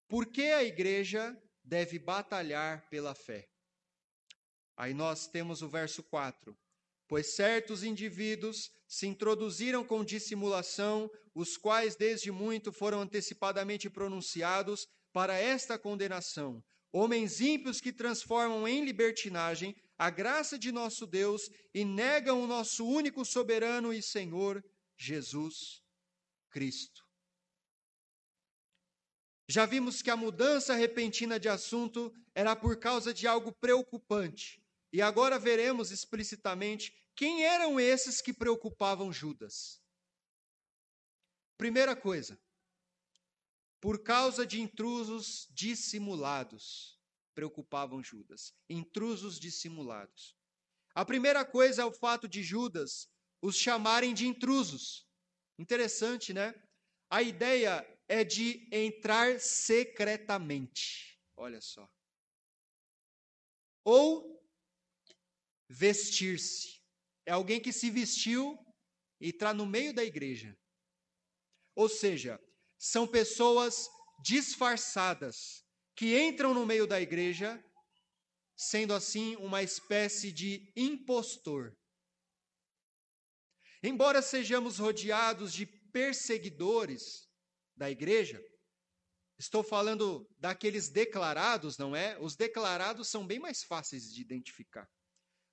por 0.08 0.28
que 0.28 0.52
a 0.52 0.64
igreja 0.64 1.36
deve 1.64 1.98
batalhar 1.98 2.88
pela 2.90 3.16
fé? 3.16 3.48
Aí 4.78 4.94
nós 4.94 5.28
temos 5.28 5.62
o 5.62 5.70
verso 5.70 6.04
4. 6.04 6.56
Pois 7.08 7.36
certos 7.36 7.84
indivíduos 7.84 8.72
se 8.88 9.08
introduziram 9.08 9.84
com 9.84 10.06
dissimulação, 10.06 11.10
os 11.34 11.58
quais 11.58 11.96
desde 11.96 12.32
muito 12.32 12.72
foram 12.72 13.02
antecipadamente 13.02 13.90
pronunciados 13.90 14.88
para 15.12 15.36
esta 15.36 15.78
condenação, 15.78 16.64
homens 16.92 17.40
ímpios 17.40 17.80
que 17.80 17.94
transformam 17.94 18.68
em 18.68 18.84
libertinagem 18.84 19.76
a 19.98 20.10
graça 20.10 20.58
de 20.58 20.72
nosso 20.72 21.06
Deus 21.06 21.50
e 21.74 21.86
negam 21.86 22.42
o 22.42 22.48
nosso 22.48 22.86
único 22.86 23.24
soberano 23.24 23.94
e 23.94 24.02
Senhor, 24.02 24.64
Jesus 24.98 25.84
Cristo. 26.50 27.04
Já 29.48 29.66
vimos 29.66 30.02
que 30.02 30.10
a 30.10 30.16
mudança 30.16 30.74
repentina 30.74 31.40
de 31.40 31.50
assunto 31.50 32.14
era 32.34 32.56
por 32.56 32.80
causa 32.80 33.14
de 33.14 33.28
algo 33.28 33.52
preocupante. 33.52 34.64
E 34.92 35.02
agora 35.02 35.38
veremos 35.38 35.92
explicitamente 35.92 36.94
quem 37.16 37.44
eram 37.44 37.80
esses 37.80 38.22
que 38.22 38.34
preocupavam 38.34 39.12
Judas. 39.12 39.82
Primeira 41.58 41.96
coisa, 41.96 42.40
por 43.80 44.02
causa 44.02 44.46
de 44.46 44.62
intrusos 44.62 45.48
dissimulados, 45.52 46.93
preocupavam 47.34 48.04
Judas. 48.04 48.54
Intrusos 48.70 49.40
dissimulados. 49.40 50.36
A 50.96 51.04
primeira 51.04 51.44
coisa 51.44 51.82
é 51.82 51.86
o 51.86 51.92
fato 51.92 52.28
de 52.28 52.44
Judas 52.44 53.10
os 53.42 53.58
chamarem 53.58 54.14
de 54.14 54.26
intrusos. 54.26 55.06
Interessante, 55.60 56.34
né? 56.34 56.54
A 57.10 57.22
ideia 57.22 57.86
é 58.08 58.24
de 58.24 58.70
entrar 58.72 59.40
secretamente. 59.40 61.20
Olha 61.36 61.60
só. 61.60 61.90
Ou 63.84 64.42
vestir-se. 65.68 66.82
É 67.26 67.32
alguém 67.32 67.62
que 67.62 67.74
se 67.74 67.90
vestiu 67.90 68.58
e 69.20 69.30
está 69.30 69.54
no 69.54 69.66
meio 69.66 69.94
da 69.94 70.04
igreja. 70.04 70.58
Ou 71.76 71.90
seja, 71.90 72.40
são 72.78 73.08
pessoas 73.08 73.90
disfarçadas 74.24 75.63
que 75.96 76.20
entram 76.20 76.54
no 76.54 76.66
meio 76.66 76.88
da 76.88 77.00
igreja, 77.00 77.64
sendo 78.56 78.94
assim 78.94 79.36
uma 79.38 79.62
espécie 79.62 80.32
de 80.32 80.72
impostor. 80.76 81.76
Embora 83.82 84.22
sejamos 84.22 84.80
rodeados 84.80 85.54
de 85.54 85.66
perseguidores 85.92 87.28
da 87.76 87.92
igreja, 87.92 88.42
estou 89.38 89.64
falando 89.64 90.28
daqueles 90.40 90.90
declarados, 90.90 91.78
não 91.78 91.96
é? 91.96 92.18
Os 92.20 92.36
declarados 92.36 93.10
são 93.10 93.28
bem 93.28 93.40
mais 93.40 93.64
fáceis 93.64 94.12
de 94.14 94.22
identificar. 94.22 94.88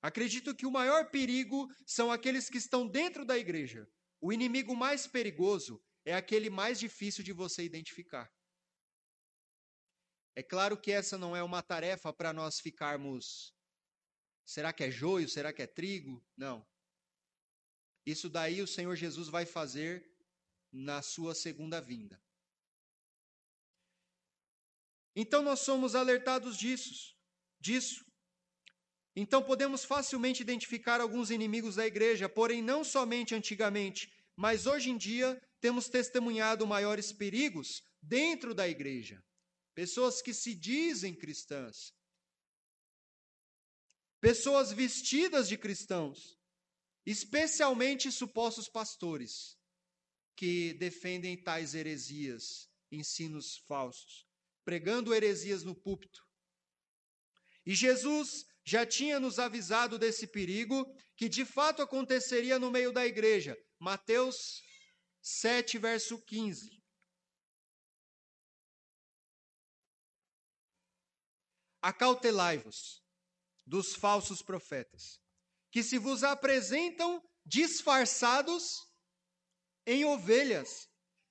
Acredito 0.00 0.54
que 0.54 0.64
o 0.64 0.70
maior 0.70 1.10
perigo 1.10 1.68
são 1.86 2.10
aqueles 2.10 2.48
que 2.48 2.56
estão 2.56 2.86
dentro 2.86 3.24
da 3.24 3.36
igreja. 3.36 3.86
O 4.20 4.32
inimigo 4.32 4.74
mais 4.76 5.06
perigoso 5.06 5.82
é 6.04 6.14
aquele 6.14 6.48
mais 6.48 6.78
difícil 6.78 7.22
de 7.22 7.32
você 7.32 7.64
identificar. 7.64 8.30
É 10.34 10.42
claro 10.42 10.76
que 10.76 10.92
essa 10.92 11.18
não 11.18 11.34
é 11.34 11.42
uma 11.42 11.62
tarefa 11.62 12.12
para 12.12 12.32
nós 12.32 12.60
ficarmos. 12.60 13.54
Será 14.44 14.72
que 14.72 14.84
é 14.84 14.90
joio? 14.90 15.28
Será 15.28 15.52
que 15.52 15.62
é 15.62 15.66
trigo? 15.66 16.24
Não. 16.36 16.66
Isso 18.06 18.28
daí 18.28 18.62
o 18.62 18.66
Senhor 18.66 18.96
Jesus 18.96 19.28
vai 19.28 19.44
fazer 19.44 20.08
na 20.72 21.02
sua 21.02 21.34
segunda 21.34 21.80
vinda. 21.80 22.20
Então 25.14 25.42
nós 25.42 25.60
somos 25.60 25.94
alertados 25.94 26.56
disso, 26.56 27.14
disso. 27.58 28.04
Então 29.14 29.42
podemos 29.42 29.84
facilmente 29.84 30.40
identificar 30.40 31.00
alguns 31.00 31.30
inimigos 31.30 31.74
da 31.74 31.86
igreja, 31.86 32.28
porém 32.28 32.62
não 32.62 32.84
somente 32.84 33.34
antigamente, 33.34 34.12
mas 34.36 34.66
hoje 34.66 34.90
em 34.90 34.96
dia 34.96 35.40
temos 35.60 35.88
testemunhado 35.88 36.66
maiores 36.66 37.12
perigos 37.12 37.82
dentro 38.00 38.54
da 38.54 38.68
igreja. 38.68 39.22
Pessoas 39.74 40.20
que 40.20 40.34
se 40.34 40.54
dizem 40.54 41.14
cristãs, 41.14 41.94
pessoas 44.20 44.72
vestidas 44.72 45.48
de 45.48 45.56
cristãos, 45.56 46.38
especialmente 47.06 48.12
supostos 48.12 48.68
pastores, 48.68 49.58
que 50.36 50.74
defendem 50.74 51.36
tais 51.42 51.74
heresias, 51.74 52.70
ensinos 52.90 53.58
falsos, 53.66 54.26
pregando 54.64 55.14
heresias 55.14 55.62
no 55.62 55.74
púlpito. 55.74 56.26
E 57.64 57.74
Jesus 57.74 58.46
já 58.64 58.86
tinha 58.86 59.20
nos 59.20 59.38
avisado 59.38 59.98
desse 59.98 60.26
perigo 60.26 60.86
que 61.16 61.28
de 61.28 61.44
fato 61.44 61.82
aconteceria 61.82 62.58
no 62.58 62.70
meio 62.70 62.92
da 62.92 63.06
igreja. 63.06 63.56
Mateus 63.78 64.62
7, 65.20 65.78
verso 65.78 66.20
15. 66.24 66.79
Acautelai-vos 71.82 73.02
dos 73.66 73.94
falsos 73.94 74.42
profetas, 74.42 75.20
que 75.70 75.82
se 75.82 75.98
vos 75.98 76.24
apresentam 76.24 77.22
disfarçados 77.44 78.86
em 79.86 80.04
ovelhas, 80.04 80.88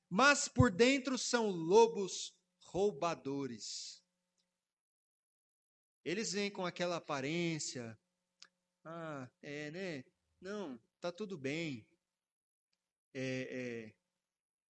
mas 0.09 0.47
por 0.47 0.71
dentro 0.71 1.17
são 1.17 1.49
lobos 1.49 2.33
roubadores. 2.65 4.03
Eles 6.03 6.31
vêm 6.31 6.49
com 6.49 6.65
aquela 6.65 6.95
aparência. 6.95 7.97
Ah, 8.83 9.29
é, 9.41 9.69
né? 9.71 10.03
Não, 10.41 10.79
tá 10.99 11.11
tudo 11.11 11.37
bem. 11.37 11.87
É, 13.13 13.21
é, 13.51 13.95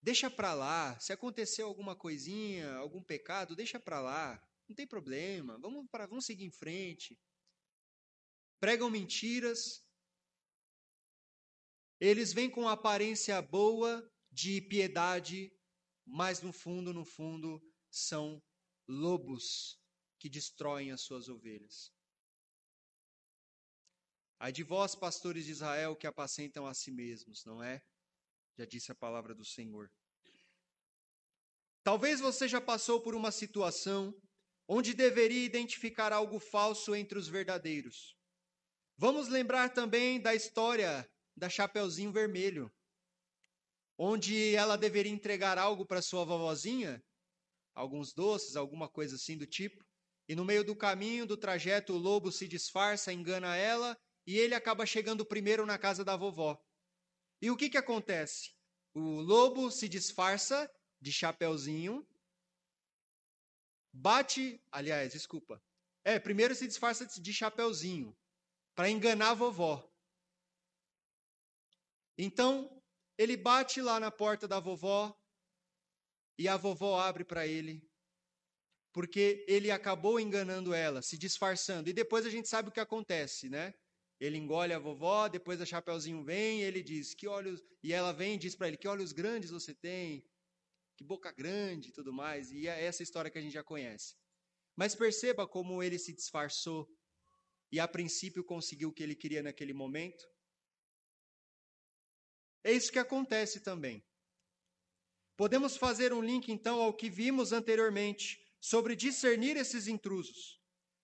deixa 0.02 0.30
para 0.30 0.54
lá. 0.54 1.00
Se 1.00 1.14
aconteceu 1.14 1.68
alguma 1.68 1.96
coisinha, 1.96 2.74
algum 2.76 3.02
pecado, 3.02 3.56
deixa 3.56 3.80
para 3.80 4.02
lá. 4.02 4.49
Não 4.70 4.76
tem 4.76 4.86
problema. 4.86 5.58
Vamos 5.58 5.90
para, 5.90 6.06
vamos 6.06 6.26
seguir 6.26 6.46
em 6.46 6.52
frente. 6.52 7.20
Pregam 8.60 8.90
mentiras, 8.90 9.84
eles 12.00 12.32
vêm 12.32 12.50
com 12.50 12.70
aparência 12.70 13.42
boa 13.42 14.08
de 14.32 14.62
piedade, 14.62 15.52
mas 16.06 16.42
no 16.42 16.54
fundo, 16.54 16.94
no 16.94 17.04
fundo, 17.04 17.60
são 17.90 18.42
lobos 18.88 19.82
que 20.20 20.30
destroem 20.30 20.92
as 20.92 21.02
suas 21.02 21.30
ovelhas. 21.30 21.92
Ai 24.38 24.52
de 24.52 24.64
vós, 24.64 24.94
pastores 24.94 25.46
de 25.46 25.52
Israel, 25.52 25.96
que 25.96 26.06
apacentam 26.06 26.68
a 26.68 26.74
si 26.74 26.92
mesmos, 26.92 27.44
não 27.44 27.64
é? 27.64 27.84
Já 28.58 28.66
disse 28.66 28.92
a 28.92 28.96
palavra 28.96 29.34
do 29.34 29.44
Senhor. 29.44 29.92
Talvez 31.84 32.20
você 32.20 32.48
já 32.48 32.62
passou 32.62 33.02
por 33.02 33.16
uma 33.16 33.32
situação 33.32 34.14
onde 34.72 34.94
deveria 34.94 35.44
identificar 35.44 36.14
algo 36.14 36.40
falso 36.40 36.96
entre 36.96 37.18
os 37.18 37.28
verdadeiros. 37.28 38.16
Vamos 38.96 39.28
lembrar 39.28 39.74
também 39.74 40.22
da 40.22 40.36
história 40.36 41.10
da 41.36 41.50
Chapeuzinho 41.50 42.12
Vermelho, 42.12 42.72
onde 43.98 44.54
ela 44.54 44.78
deveria 44.78 45.12
entregar 45.12 45.58
algo 45.58 45.88
para 45.88 46.04
sua 46.04 46.24
vovozinha, 46.24 47.04
alguns 47.74 48.14
doces, 48.14 48.56
alguma 48.56 48.88
coisa 48.88 49.16
assim 49.16 49.36
do 49.36 49.48
tipo, 49.48 49.84
e 50.28 50.36
no 50.36 50.46
meio 50.46 50.64
do 50.64 50.76
caminho, 50.76 51.26
do 51.26 51.36
trajeto, 51.36 51.94
o 51.94 51.98
lobo 51.98 52.32
se 52.32 52.48
disfarça, 52.48 53.12
engana 53.12 53.56
ela, 53.56 53.98
e 54.28 54.38
ele 54.38 54.54
acaba 54.54 54.86
chegando 54.86 55.26
primeiro 55.26 55.66
na 55.66 55.80
casa 55.80 56.06
da 56.06 56.16
vovó. 56.16 56.56
E 57.42 57.50
o 57.50 57.58
que, 57.58 57.72
que 57.72 57.78
acontece? 57.78 58.52
O 58.94 59.22
lobo 59.22 59.72
se 59.72 59.90
disfarça 59.90 60.70
de 61.02 61.12
chapeuzinho, 61.12 62.06
bate, 63.92 64.62
aliás, 64.72 65.14
desculpa. 65.14 65.62
É, 66.04 66.20
primeiro 66.20 66.56
se 66.56 66.68
disfarça 66.68 67.06
de 67.06 67.34
chapeuzinho 67.34 68.18
para 68.76 68.90
enganar 68.90 69.32
a 69.32 69.34
vovó. 69.34 69.90
Então, 72.18 72.82
ele 73.18 73.36
bate 73.36 73.82
lá 73.82 74.00
na 74.00 74.12
porta 74.12 74.48
da 74.48 74.60
vovó 74.60 75.16
e 76.38 76.48
a 76.48 76.56
vovó 76.56 77.00
abre 77.00 77.24
para 77.24 77.46
ele, 77.46 77.90
porque 78.94 79.46
ele 79.48 79.70
acabou 79.72 80.20
enganando 80.20 80.74
ela, 80.74 81.02
se 81.02 81.18
disfarçando. 81.18 81.90
E 81.90 81.94
depois 81.94 82.26
a 82.26 82.30
gente 82.30 82.48
sabe 82.48 82.70
o 82.70 82.72
que 82.72 82.80
acontece, 82.80 83.50
né? 83.50 83.74
Ele 84.20 84.38
engole 84.38 84.74
a 84.74 84.80
vovó, 84.80 85.28
depois 85.28 85.62
a 85.62 85.66
Chapeuzinho 85.66 86.24
vem 86.24 86.62
ele 86.62 86.82
diz: 86.82 87.14
"Que 87.14 87.28
olhos", 87.28 87.64
e 87.82 87.94
ela 87.94 88.12
vem 88.12 88.36
e 88.36 88.38
diz 88.38 88.56
para 88.56 88.68
ele: 88.68 88.78
"Que 88.78 88.88
olhos 88.88 89.12
grandes 89.14 89.50
você 89.50 89.74
tem, 89.74 90.26
que 91.00 91.04
boca 91.06 91.32
grande", 91.32 91.90
e 91.90 91.94
tudo 91.94 92.12
mais. 92.12 92.52
E 92.52 92.68
é 92.68 92.84
essa 92.84 93.02
história 93.02 93.32
que 93.32 93.38
a 93.38 93.42
gente 93.42 93.54
já 93.54 93.64
conhece. 93.64 94.16
Mas 94.76 94.94
perceba 94.94 95.48
como 95.48 95.82
ele 95.82 95.98
se 95.98 96.14
disfarçou 96.14 96.86
e 97.72 97.80
a 97.80 97.88
princípio 97.88 98.44
conseguiu 98.44 98.90
o 98.90 98.94
que 98.94 99.02
ele 99.02 99.16
queria 99.16 99.42
naquele 99.42 99.74
momento. 99.74 100.26
É 102.66 102.74
isso 102.74 102.92
que 102.92 103.00
acontece 103.00 103.62
também. 103.62 104.04
Podemos 105.38 105.78
fazer 105.78 106.12
um 106.12 106.22
link 106.22 106.52
então 106.52 106.82
ao 106.82 106.94
que 106.94 107.10
vimos 107.10 107.54
anteriormente 107.54 108.38
sobre 108.60 108.94
discernir 108.94 109.56
esses 109.56 109.88
intrusos. 109.88 110.60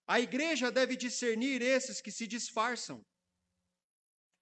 A 0.06 0.20
igreja 0.20 0.70
deve 0.70 0.98
discernir 0.98 1.62
esses 1.62 2.02
que 2.02 2.12
se 2.12 2.28
disfarçam, 2.28 3.02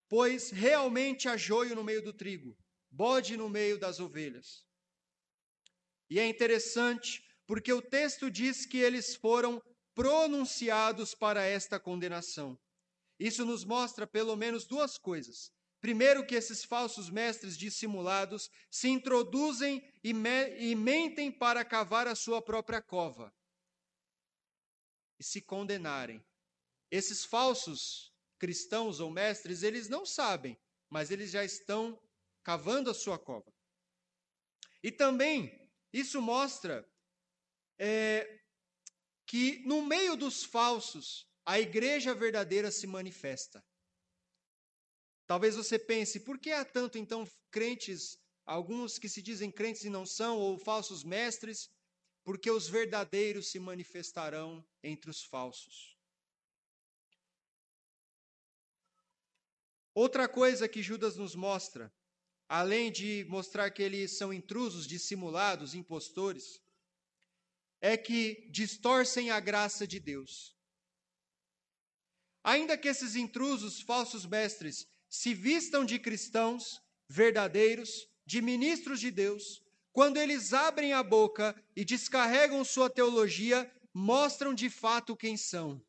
pois 0.09 0.49
realmente 0.49 1.29
há 1.29 1.37
joio 1.37 1.75
no 1.75 1.83
meio 1.83 2.01
do 2.01 2.11
trigo, 2.11 2.57
bode 2.89 3.37
no 3.37 3.47
meio 3.47 3.77
das 3.79 3.99
ovelhas. 3.99 4.65
E 6.13 6.19
é 6.19 6.28
interessante 6.28 7.26
porque 7.47 7.73
o 7.73 7.82
texto 7.82 8.30
diz 8.30 8.67
que 8.67 8.78
eles 8.78 9.15
foram 9.15 9.60
pronunciados 9.95 11.15
para 11.15 11.43
esta 11.43 11.80
condenação. 11.80 12.56
Isso 13.19 13.43
nos 13.43 13.65
mostra 13.65 14.06
pelo 14.06 14.36
menos 14.36 14.67
duas 14.67 14.95
coisas. 14.95 15.52
Primeiro, 15.82 16.23
que 16.23 16.36
esses 16.36 16.63
falsos 16.63 17.10
mestres 17.10 17.58
dissimulados 17.58 18.47
se 18.69 18.89
introduzem 18.89 19.82
e, 20.04 20.13
me 20.13 20.56
e 20.60 20.76
mentem 20.76 21.32
para 21.32 21.65
cavar 21.65 22.08
a 22.08 22.13
sua 22.13 22.43
própria 22.43 22.80
cova 22.80 23.34
e 25.19 25.23
se 25.23 25.41
condenarem. 25.41 26.23
Esses 26.91 27.26
falsos 27.26 28.13
cristãos 28.38 28.99
ou 28.99 29.10
mestres, 29.10 29.63
eles 29.63 29.89
não 29.89 30.06
sabem, 30.06 30.56
mas 30.91 31.10
eles 31.10 31.32
já 31.32 31.43
estão 31.43 31.99
cavando 32.43 32.91
a 32.91 32.93
sua 32.93 33.17
cova. 33.17 33.52
E 34.84 34.91
também, 34.91 35.62
isso 35.93 36.19
mostra 36.19 36.89
é, 37.77 38.41
que 39.27 39.60
no 39.65 39.86
meio 39.86 40.15
dos 40.17 40.43
falsos, 40.43 41.27
a 41.45 41.60
igreja 41.60 42.15
verdadeira 42.15 42.71
se 42.71 42.88
manifesta. 42.88 43.63
Talvez 45.27 45.56
você 45.56 45.77
pense, 45.77 46.19
por 46.19 46.39
que 46.39 46.51
há 46.51 46.65
tanto 46.65 46.97
então 46.97 47.29
crentes, 47.51 48.17
alguns 48.45 48.97
que 48.97 49.08
se 49.08 49.21
dizem 49.21 49.51
crentes 49.51 49.84
e 49.84 49.89
não 49.89 50.06
são, 50.06 50.39
ou 50.39 50.58
falsos 50.58 51.03
mestres? 51.03 51.69
Porque 52.23 52.49
os 52.49 52.67
verdadeiros 52.67 53.47
se 53.47 53.60
manifestarão 53.60 54.65
entre 54.82 55.10
os 55.10 55.23
falsos. 55.23 55.97
Outra 59.93 60.27
coisa 60.27 60.67
que 60.67 60.82
Judas 60.82 61.17
nos 61.17 61.36
mostra, 61.36 61.93
além 62.47 62.91
de 62.91 63.25
mostrar 63.29 63.69
que 63.71 63.82
eles 63.82 64.17
são 64.17 64.34
intrusos, 64.34 64.88
dissimulados, 64.88 65.73
impostores, 65.73 66.62
é 67.82 67.97
que 67.97 68.47
distorcem 68.49 69.29
a 69.29 69.39
graça 69.39 69.86
de 69.86 69.99
Deus. 69.99 70.56
Ainda 72.43 72.77
que 72.77 72.88
esses 72.88 73.15
intrusos, 73.15 73.82
falsos 73.82 74.25
mestres, 74.25 74.88
se 75.10 75.34
vistam 75.34 75.86
de 75.86 75.99
cristãos 75.99 76.82
verdadeiros, 77.08 78.08
de 78.25 78.41
ministros 78.41 78.99
de 78.99 79.12
Deus, 79.12 79.62
quando 79.91 80.17
eles 80.17 80.53
abrem 80.53 80.93
a 80.93 81.03
boca 81.03 81.56
e 81.75 81.86
descarregam 81.86 82.63
sua 82.65 82.89
teologia, 82.89 83.71
mostram 83.93 84.53
de 84.53 84.69
fato 84.69 85.15
quem 85.15 85.38
são. 85.38 85.79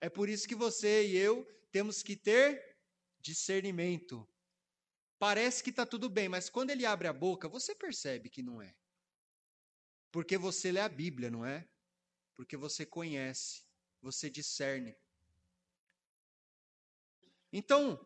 É 0.00 0.08
por 0.08 0.28
isso 0.28 0.46
que 0.46 0.54
você 0.54 1.06
e 1.06 1.16
eu 1.16 1.44
temos 1.72 2.02
que 2.02 2.14
ter 2.14 2.76
discernimento. 3.20 4.28
Parece 5.18 5.62
que 5.62 5.70
está 5.70 5.86
tudo 5.86 6.08
bem, 6.08 6.28
mas 6.28 6.50
quando 6.50 6.70
ele 6.70 6.84
abre 6.84 7.08
a 7.08 7.12
boca, 7.12 7.48
você 7.48 7.74
percebe 7.74 8.28
que 8.28 8.42
não 8.42 8.60
é. 8.60 8.74
Porque 10.10 10.36
você 10.36 10.70
lê 10.70 10.80
a 10.80 10.88
Bíblia, 10.88 11.30
não 11.30 11.44
é? 11.44 11.68
Porque 12.36 12.56
você 12.56 12.84
conhece, 12.84 13.64
você 14.00 14.28
discerne. 14.28 14.94
Então, 17.52 17.98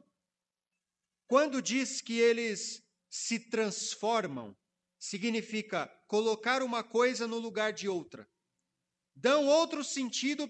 quando 1.27 1.61
diz 1.61 2.01
que 2.01 2.19
eles 2.19 2.83
se 3.11 3.39
transformam, 3.51 4.57
significa 4.99 5.87
colocar 6.07 6.63
uma 6.63 6.85
coisa 6.85 7.27
no 7.27 7.39
lugar 7.39 7.73
de 7.73 7.89
outra. 7.89 8.29
Dão 9.15 9.47
outro 9.47 9.83
sentido 9.83 10.49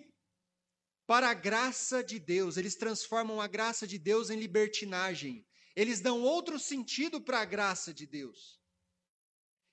para 1.06 1.30
a 1.30 1.34
graça 1.34 2.04
de 2.04 2.18
Deus. 2.18 2.56
Eles 2.56 2.76
transformam 2.76 3.40
a 3.40 3.48
graça 3.48 3.86
de 3.86 3.98
Deus 3.98 4.30
em 4.30 4.38
libertinagem. 4.38 5.47
Eles 5.78 6.00
dão 6.00 6.22
outro 6.22 6.58
sentido 6.58 7.20
para 7.20 7.38
a 7.38 7.44
graça 7.44 7.94
de 7.94 8.04
Deus. 8.04 8.60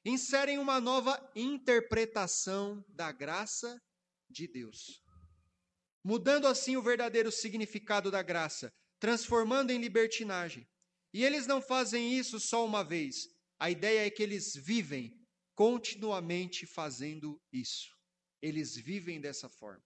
Inserem 0.05 0.59
uma 0.59 0.79
nova 0.79 1.19
interpretação 1.35 2.85
da 2.89 3.11
graça 3.11 3.81
de 4.29 4.47
Deus. 4.47 5.03
Mudando 6.03 6.45
assim 6.45 6.77
o 6.77 6.83
verdadeiro 6.83 7.31
significado 7.31 8.11
da 8.11 8.21
graça, 8.21 8.71
transformando 8.99 9.71
em 9.71 9.79
libertinagem. 9.79 10.63
E 11.11 11.25
eles 11.25 11.47
não 11.47 11.59
fazem 11.59 12.13
isso 12.13 12.39
só 12.39 12.63
uma 12.63 12.83
vez. 12.83 13.27
A 13.57 13.71
ideia 13.71 14.05
é 14.05 14.11
que 14.11 14.21
eles 14.21 14.53
vivem 14.55 15.11
continuamente 15.55 16.67
fazendo 16.67 17.41
isso. 17.51 17.89
Eles 18.43 18.75
vivem 18.75 19.19
dessa 19.19 19.49
forma. 19.49 19.83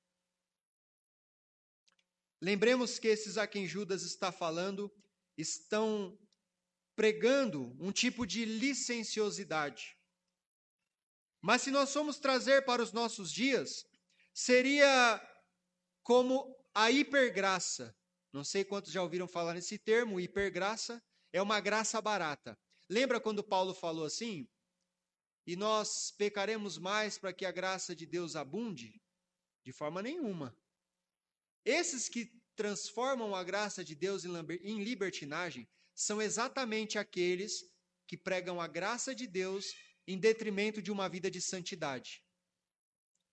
Lembremos 2.41 2.99
que 2.99 3.07
esses 3.07 3.37
a 3.37 3.47
quem 3.47 3.65
Judas 3.65 4.03
está 4.03 4.33
falando 4.33 4.91
estão 5.39 6.17
pregando 6.95 7.75
um 7.79 7.91
tipo 7.91 8.25
de 8.27 8.43
licenciosidade. 8.43 9.97
Mas 11.41 11.61
se 11.61 11.71
nós 11.71 11.93
formos 11.93 12.19
trazer 12.19 12.65
para 12.65 12.83
os 12.83 12.91
nossos 12.91 13.31
dias, 13.31 13.85
seria 14.33 15.21
como 16.03 16.53
a 16.73 16.91
hipergraça, 16.91 17.95
não 18.33 18.43
sei 18.43 18.65
quantos 18.65 18.91
já 18.91 19.01
ouviram 19.01 19.27
falar 19.27 19.53
nesse 19.53 19.77
termo, 19.77 20.19
hipergraça 20.19 21.01
é 21.31 21.41
uma 21.41 21.59
graça 21.59 22.01
barata. 22.01 22.59
Lembra 22.89 23.21
quando 23.21 23.43
Paulo 23.43 23.73
falou 23.73 24.05
assim? 24.05 24.47
E 25.47 25.55
nós 25.55 26.11
pecaremos 26.11 26.77
mais 26.77 27.17
para 27.17 27.33
que 27.33 27.45
a 27.45 27.51
graça 27.51 27.95
de 27.95 28.05
Deus 28.05 28.35
abunde? 28.35 29.01
De 29.63 29.71
forma 29.71 30.01
nenhuma. 30.01 30.55
Esses 31.63 32.09
que 32.09 32.38
transformam 32.59 33.33
a 33.33 33.41
graça 33.41 33.85
de 33.85 33.95
Deus 33.95 34.25
em 34.25 34.83
libertinagem 34.83 35.65
são 35.95 36.21
exatamente 36.21 36.99
aqueles 36.99 37.53
que 38.05 38.17
pregam 38.17 38.59
a 38.59 38.67
graça 38.67 39.15
de 39.15 39.25
Deus 39.25 39.73
em 40.05 40.19
detrimento 40.19 40.81
de 40.81 40.91
uma 40.91 41.07
vida 41.07 41.31
de 41.31 41.39
santidade. 41.39 42.21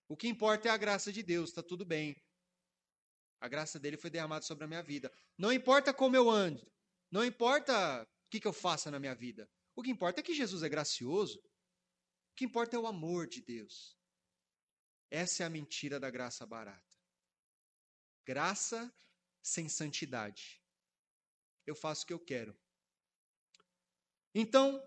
O 0.07 0.17
que 0.17 0.29
importa 0.29 0.69
é 0.69 0.71
a 0.71 0.77
graça 0.77 1.13
de 1.13 1.25
Deus, 1.25 1.49
está 1.49 1.61
tudo 1.61 1.85
bem. 1.85 2.15
A 3.41 3.49
graça 3.49 3.81
dele 3.81 3.97
foi 3.97 4.11
derramada 4.11 4.45
sobre 4.45 4.63
a 4.63 4.69
minha 4.69 4.83
vida. 4.83 5.13
Não 5.37 5.53
importa 5.53 5.93
como 5.93 6.15
eu 6.15 6.31
ando, 6.31 6.65
não 7.11 7.25
importa 7.25 8.05
o 8.05 8.31
que, 8.31 8.39
que 8.39 8.47
eu 8.47 8.53
faça 8.53 8.93
na 8.93 9.01
minha 9.01 9.17
vida. 9.17 9.51
O 9.75 9.83
que 9.83 9.91
importa 9.91 10.21
é 10.21 10.23
que 10.23 10.35
Jesus 10.35 10.63
é 10.63 10.69
gracioso. 10.69 11.41
O 12.31 12.37
que 12.37 12.45
importa 12.45 12.77
é 12.77 12.79
o 12.79 12.87
amor 12.87 13.27
de 13.27 13.43
Deus. 13.43 13.99
Essa 15.11 15.43
é 15.43 15.47
a 15.47 15.51
mentira 15.51 15.99
da 15.99 16.11
graça 16.11 16.47
barata. 16.47 16.97
Graça 18.25 18.95
sem 19.47 19.69
santidade. 19.69 20.61
Eu 21.65 21.77
faço 21.77 22.03
o 22.03 22.07
que 22.07 22.13
eu 22.13 22.19
quero. 22.19 22.59
Então, 24.35 24.85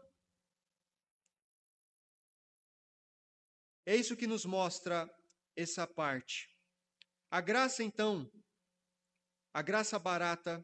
é 3.86 3.96
isso 3.96 4.18
que 4.18 4.28
nos 4.28 4.44
mostra 4.44 5.10
essa 5.56 5.88
parte. 5.88 6.54
A 7.32 7.40
graça, 7.40 7.82
então, 7.84 8.30
a 9.54 9.62
graça 9.62 9.98
barata, 9.98 10.64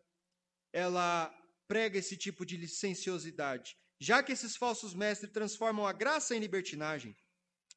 ela 0.73 1.33
prega 1.65 1.97
esse 1.97 2.17
tipo 2.17 2.45
de 2.45 2.57
licenciosidade. 2.57 3.77
Já 3.97 4.21
que 4.21 4.33
esses 4.33 4.57
falsos 4.57 4.93
mestres 4.93 5.31
transformam 5.31 5.87
a 5.87 5.93
graça 5.93 6.35
em 6.35 6.39
libertinagem, 6.39 7.15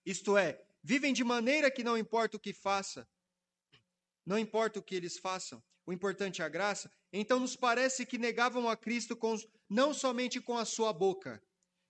isto 0.04 0.36
é, 0.36 0.60
vivem 0.82 1.12
de 1.12 1.22
maneira 1.22 1.70
que 1.70 1.84
não 1.84 1.96
importa 1.96 2.36
o 2.36 2.40
que 2.40 2.52
faça, 2.52 3.08
não 4.26 4.36
importa 4.36 4.80
o 4.80 4.82
que 4.82 4.96
eles 4.96 5.16
façam, 5.16 5.62
o 5.88 5.92
importante 5.92 6.42
é 6.42 6.44
a 6.44 6.50
graça, 6.50 6.92
então 7.10 7.40
nos 7.40 7.56
parece 7.56 8.04
que 8.04 8.18
negavam 8.18 8.68
a 8.68 8.76
Cristo 8.76 9.16
com, 9.16 9.34
não 9.70 9.94
somente 9.94 10.38
com 10.38 10.58
a 10.58 10.66
sua 10.66 10.92
boca, 10.92 11.42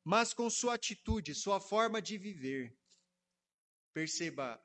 mas 0.05 0.33
com 0.33 0.49
sua 0.49 0.75
atitude, 0.75 1.35
sua 1.35 1.59
forma 1.59 2.01
de 2.01 2.17
viver. 2.17 2.79
Perceba, 3.93 4.65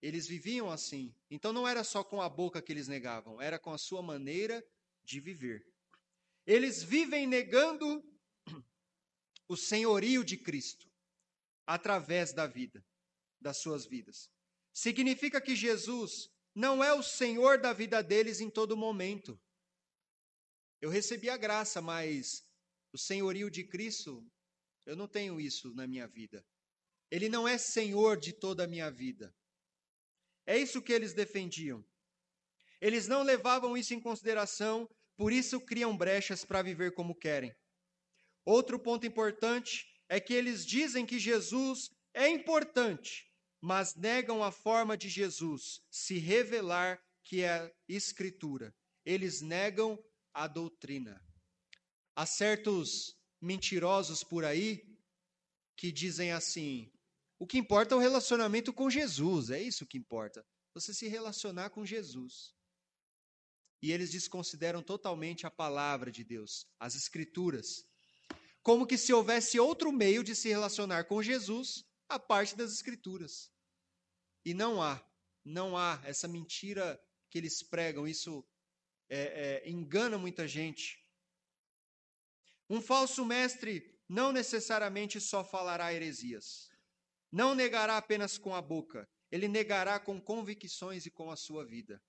eles 0.00 0.26
viviam 0.26 0.70
assim. 0.70 1.14
Então 1.30 1.52
não 1.52 1.68
era 1.68 1.84
só 1.84 2.02
com 2.02 2.22
a 2.22 2.30
boca 2.30 2.62
que 2.62 2.72
eles 2.72 2.88
negavam, 2.88 3.42
era 3.42 3.58
com 3.58 3.72
a 3.72 3.76
sua 3.76 4.00
maneira 4.00 4.66
de 5.04 5.20
viver. 5.20 5.70
Eles 6.46 6.82
vivem 6.82 7.26
negando 7.26 8.02
o 9.48 9.54
senhorio 9.54 10.24
de 10.24 10.38
Cristo 10.38 10.90
através 11.66 12.32
da 12.32 12.46
vida, 12.46 12.82
das 13.38 13.58
suas 13.58 13.84
vidas. 13.84 14.30
Significa 14.72 15.42
que 15.42 15.54
Jesus 15.54 16.31
não 16.54 16.82
é 16.82 16.92
o 16.92 17.02
Senhor 17.02 17.58
da 17.58 17.72
vida 17.72 18.02
deles 18.02 18.40
em 18.40 18.50
todo 18.50 18.76
momento. 18.76 19.40
Eu 20.80 20.90
recebi 20.90 21.30
a 21.30 21.36
graça, 21.36 21.80
mas 21.80 22.42
o 22.92 22.98
senhorio 22.98 23.50
de 23.50 23.64
Cristo, 23.64 24.26
eu 24.84 24.96
não 24.96 25.08
tenho 25.08 25.40
isso 25.40 25.74
na 25.74 25.86
minha 25.86 26.06
vida. 26.06 26.44
Ele 27.10 27.28
não 27.28 27.46
é 27.46 27.56
Senhor 27.56 28.18
de 28.18 28.32
toda 28.32 28.64
a 28.64 28.68
minha 28.68 28.90
vida. 28.90 29.34
É 30.46 30.58
isso 30.58 30.82
que 30.82 30.92
eles 30.92 31.14
defendiam. 31.14 31.84
Eles 32.80 33.06
não 33.06 33.22
levavam 33.22 33.76
isso 33.76 33.94
em 33.94 34.00
consideração, 34.00 34.88
por 35.16 35.32
isso 35.32 35.60
criam 35.60 35.96
brechas 35.96 36.44
para 36.44 36.62
viver 36.62 36.92
como 36.94 37.14
querem. 37.14 37.54
Outro 38.44 38.78
ponto 38.78 39.06
importante 39.06 39.86
é 40.08 40.20
que 40.20 40.34
eles 40.34 40.66
dizem 40.66 41.06
que 41.06 41.18
Jesus 41.18 41.88
é 42.12 42.28
importante, 42.28 43.31
mas 43.62 43.94
negam 43.94 44.42
a 44.42 44.50
forma 44.50 44.96
de 44.96 45.08
Jesus 45.08 45.80
se 45.88 46.18
revelar, 46.18 47.00
que 47.22 47.42
é 47.42 47.48
a 47.48 47.72
Escritura. 47.88 48.74
Eles 49.04 49.40
negam 49.40 49.96
a 50.34 50.48
doutrina. 50.48 51.24
Há 52.16 52.26
certos 52.26 53.16
mentirosos 53.40 54.24
por 54.24 54.44
aí 54.44 54.84
que 55.76 55.92
dizem 55.92 56.32
assim: 56.32 56.92
o 57.38 57.46
que 57.46 57.56
importa 57.56 57.94
é 57.94 57.98
o 57.98 58.00
relacionamento 58.00 58.72
com 58.72 58.90
Jesus, 58.90 59.50
é 59.50 59.62
isso 59.62 59.86
que 59.86 59.96
importa. 59.96 60.44
Você 60.74 60.92
se 60.92 61.06
relacionar 61.06 61.70
com 61.70 61.86
Jesus. 61.86 62.52
e 63.82 63.90
eles 63.90 64.12
desconsideram 64.12 64.80
totalmente 64.80 65.44
a 65.44 65.50
palavra 65.50 66.10
de 66.10 66.22
Deus, 66.22 66.66
as 66.78 66.94
Escrituras. 66.94 67.84
Como 68.62 68.86
que 68.86 68.96
se 68.96 69.12
houvesse 69.12 69.58
outro 69.58 69.90
meio 69.92 70.22
de 70.22 70.36
se 70.36 70.48
relacionar 70.48 71.04
com 71.04 71.20
Jesus, 71.20 71.84
a 72.08 72.18
parte 72.18 72.56
das 72.56 72.72
Escrituras. 72.72 73.51
E 74.44 74.54
não 74.54 74.82
há, 74.82 75.02
não 75.44 75.76
há 75.76 76.00
essa 76.04 76.26
mentira 76.26 77.00
que 77.30 77.38
eles 77.38 77.62
pregam, 77.62 78.06
isso 78.06 78.44
é, 79.08 79.62
é, 79.64 79.70
engana 79.70 80.18
muita 80.18 80.46
gente. 80.48 80.98
Um 82.68 82.80
falso 82.80 83.24
mestre 83.24 83.98
não 84.08 84.32
necessariamente 84.32 85.20
só 85.20 85.44
falará 85.44 85.92
heresias. 85.92 86.70
Não 87.30 87.54
negará 87.54 87.96
apenas 87.96 88.36
com 88.36 88.54
a 88.54 88.60
boca, 88.60 89.08
ele 89.30 89.48
negará 89.48 89.98
com 89.98 90.20
convicções 90.20 91.06
e 91.06 91.10
com 91.10 91.30
a 91.30 91.36
sua 91.36 91.64
vida. 91.64 92.02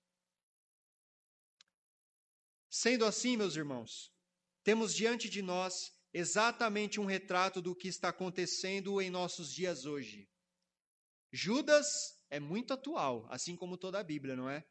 Sendo 2.68 3.06
assim, 3.06 3.36
meus 3.36 3.56
irmãos, 3.56 4.12
temos 4.62 4.94
diante 4.94 5.28
de 5.30 5.40
nós 5.40 5.92
exatamente 6.12 7.00
um 7.00 7.06
retrato 7.06 7.62
do 7.62 7.74
que 7.74 7.88
está 7.88 8.10
acontecendo 8.10 9.00
em 9.00 9.10
nossos 9.10 9.52
dias 9.52 9.86
hoje. 9.86 10.28
Judas 11.32 12.13
é 12.34 12.40
muito 12.40 12.74
atual, 12.74 13.28
assim 13.30 13.54
como 13.54 13.78
toda 13.78 14.00
a 14.00 14.02
Bíblia, 14.02 14.34
não 14.34 14.50
é? 14.50 14.66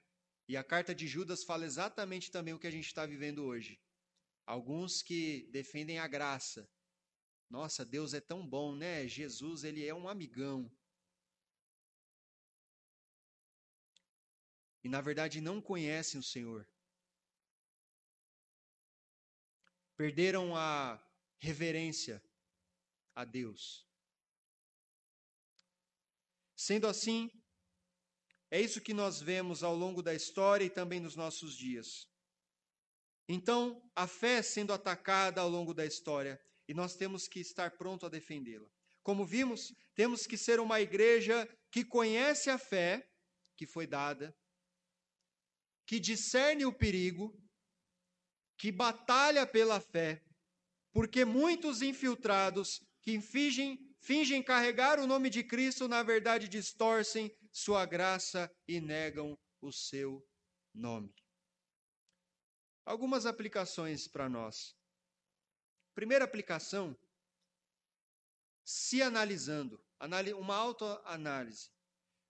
E 0.49 0.57
a 0.57 0.63
carta 0.65 0.93
de 0.93 1.07
Judas 1.07 1.45
fala 1.45 1.63
exatamente 1.63 2.29
também 2.29 2.53
o 2.53 2.59
que 2.59 2.67
a 2.67 2.71
gente 2.71 2.87
está 2.87 3.05
vivendo 3.05 3.45
hoje. 3.45 3.81
Alguns 4.45 5.01
que 5.01 5.49
defendem 5.49 5.97
a 5.97 6.05
graça. 6.05 6.69
Nossa, 7.49 7.85
Deus 7.85 8.13
é 8.13 8.19
tão 8.19 8.45
bom, 8.45 8.75
né? 8.75 9.07
Jesus, 9.07 9.63
ele 9.63 9.87
é 9.87 9.95
um 9.95 10.09
amigão. 10.09 10.69
E 14.83 14.89
na 14.89 14.99
verdade 14.99 15.39
não 15.39 15.61
conhecem 15.61 16.19
o 16.19 16.23
Senhor. 16.23 16.69
Perderam 19.95 20.53
a 20.53 21.01
reverência 21.37 22.21
a 23.15 23.23
Deus. 23.23 23.87
Sendo 26.57 26.87
assim, 26.87 27.31
é 28.53 28.61
isso 28.61 28.79
que 28.79 28.93
nós 28.93 29.19
vemos 29.19 29.63
ao 29.63 29.75
longo 29.75 30.03
da 30.03 30.13
história 30.13 30.63
e 30.63 30.69
também 30.69 30.99
nos 30.99 31.15
nossos 31.15 31.57
dias. 31.57 32.07
Então, 33.27 33.81
a 33.95 34.05
fé 34.05 34.43
sendo 34.43 34.71
atacada 34.71 35.41
ao 35.41 35.49
longo 35.49 35.73
da 35.73 35.83
história 35.83 36.39
e 36.67 36.71
nós 36.71 36.95
temos 36.95 37.27
que 37.27 37.39
estar 37.39 37.71
pronto 37.71 38.05
a 38.05 38.09
defendê-la. 38.09 38.69
Como 39.01 39.25
vimos, 39.25 39.73
temos 39.95 40.27
que 40.27 40.37
ser 40.37 40.59
uma 40.59 40.79
igreja 40.79 41.49
que 41.71 41.83
conhece 41.83 42.51
a 42.51 42.59
fé 42.59 43.03
que 43.57 43.65
foi 43.65 43.87
dada, 43.87 44.31
que 45.87 45.99
discerne 45.99 46.63
o 46.63 46.71
perigo, 46.71 47.35
que 48.55 48.71
batalha 48.71 49.47
pela 49.47 49.81
fé, 49.81 50.23
porque 50.91 51.25
muitos 51.25 51.81
infiltrados 51.81 52.79
que 53.01 53.19
fingem, 53.19 53.79
fingem 53.99 54.43
carregar 54.43 54.99
o 54.99 55.07
nome 55.07 55.31
de 55.31 55.43
Cristo, 55.43 55.87
na 55.87 56.03
verdade 56.03 56.47
distorcem 56.47 57.35
sua 57.53 57.85
graça 57.85 58.51
e 58.67 58.81
negam 58.81 59.39
o 59.61 59.71
seu 59.71 60.27
nome. 60.73 61.13
Algumas 62.83 63.27
aplicações 63.27 64.07
para 64.07 64.27
nós. 64.27 64.75
Primeira 65.93 66.25
aplicação, 66.25 66.97
se 68.65 69.01
analisando, 69.03 69.79
uma 70.35 70.55
autoanálise. 70.55 71.69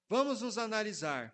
Vamos 0.09 0.41
nos 0.41 0.57
analisar. 0.57 1.33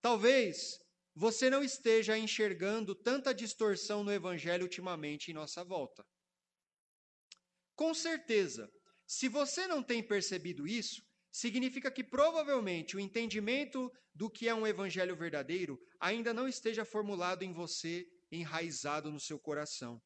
Talvez 0.00 0.80
você 1.14 1.50
não 1.50 1.62
esteja 1.62 2.16
enxergando 2.18 2.94
tanta 2.94 3.34
distorção 3.34 4.02
no 4.02 4.12
evangelho 4.12 4.64
ultimamente 4.64 5.30
em 5.30 5.34
nossa 5.34 5.62
volta. 5.62 6.04
Com 7.76 7.92
certeza, 7.92 8.72
se 9.06 9.28
você 9.28 9.66
não 9.66 9.82
tem 9.82 10.02
percebido 10.02 10.66
isso, 10.66 11.06
significa 11.34 11.90
que 11.90 12.04
provavelmente 12.04 12.96
o 12.96 13.00
entendimento 13.00 13.92
do 14.14 14.30
que 14.30 14.48
é 14.48 14.54
um 14.54 14.64
evangelho 14.64 15.16
verdadeiro 15.16 15.84
ainda 15.98 16.32
não 16.32 16.46
esteja 16.46 16.84
formulado 16.84 17.42
em 17.42 17.52
você 17.52 18.08
enraizado 18.30 19.10
no 19.10 19.18
seu 19.18 19.36
coração, 19.36 20.00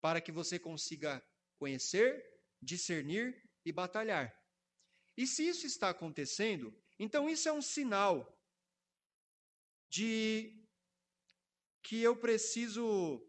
para 0.00 0.20
que 0.20 0.32
você 0.32 0.58
consiga 0.58 1.24
conhecer, 1.56 2.20
discernir 2.60 3.40
e 3.64 3.70
batalhar. 3.70 4.36
E 5.16 5.28
se 5.28 5.46
isso 5.46 5.64
está 5.64 5.90
acontecendo, 5.90 6.76
então 6.98 7.30
isso 7.30 7.48
é 7.48 7.52
um 7.52 7.62
sinal 7.62 8.36
de 9.88 10.60
que 11.84 12.02
eu 12.02 12.16
preciso 12.16 13.24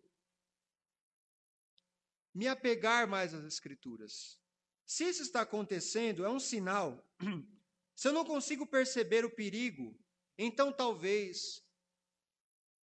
me 2.34 2.47
apegar 2.47 3.07
mais 3.07 3.36
às 3.36 3.45
Escrituras. 3.45 4.43
Se 4.86 5.06
isso 5.06 5.22
está 5.22 5.42
acontecendo, 5.42 6.26
é 6.26 6.30
um 6.30 6.40
sinal. 6.40 7.04
Se 7.96 8.08
eu 8.08 8.14
não 8.14 8.26
consigo 8.26 8.66
perceber 8.66 9.24
o 9.24 9.34
perigo, 9.34 9.98
então 10.38 10.72
talvez 10.72 11.64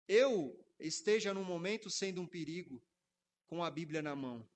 eu 0.07 0.57
esteja 0.79 1.33
num 1.33 1.43
momento 1.43 1.89
sendo 1.89 2.21
um 2.21 2.27
perigo 2.27 2.81
com 3.47 3.63
a 3.63 3.71
Bíblia 3.71 4.01
na 4.01 4.15
mão. 4.15 4.47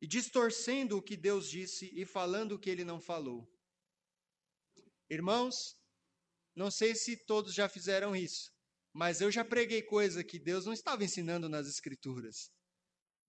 E 0.00 0.06
distorcendo 0.06 0.96
o 0.96 1.02
que 1.02 1.16
Deus 1.16 1.48
disse 1.48 1.90
e 1.92 2.04
falando 2.04 2.52
o 2.52 2.58
que 2.58 2.70
ele 2.70 2.84
não 2.84 3.00
falou. 3.00 3.48
Irmãos, 5.08 5.76
não 6.54 6.70
sei 6.70 6.94
se 6.94 7.16
todos 7.16 7.54
já 7.54 7.68
fizeram 7.68 8.16
isso, 8.16 8.52
mas 8.92 9.20
eu 9.20 9.30
já 9.30 9.44
preguei 9.44 9.82
coisa 9.82 10.24
que 10.24 10.38
Deus 10.38 10.66
não 10.66 10.72
estava 10.72 11.04
ensinando 11.04 11.48
nas 11.48 11.68
Escrituras. 11.68 12.50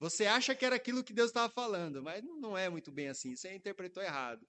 Você 0.03 0.25
acha 0.25 0.53
que 0.53 0.65
era 0.65 0.75
aquilo 0.75 1.01
que 1.01 1.13
Deus 1.13 1.29
estava 1.29 1.47
falando, 1.47 2.03
mas 2.03 2.21
não 2.21 2.57
é 2.57 2.67
muito 2.67 2.91
bem 2.91 3.07
assim, 3.07 3.37
você 3.37 3.55
interpretou 3.55 4.03
errado. 4.03 4.45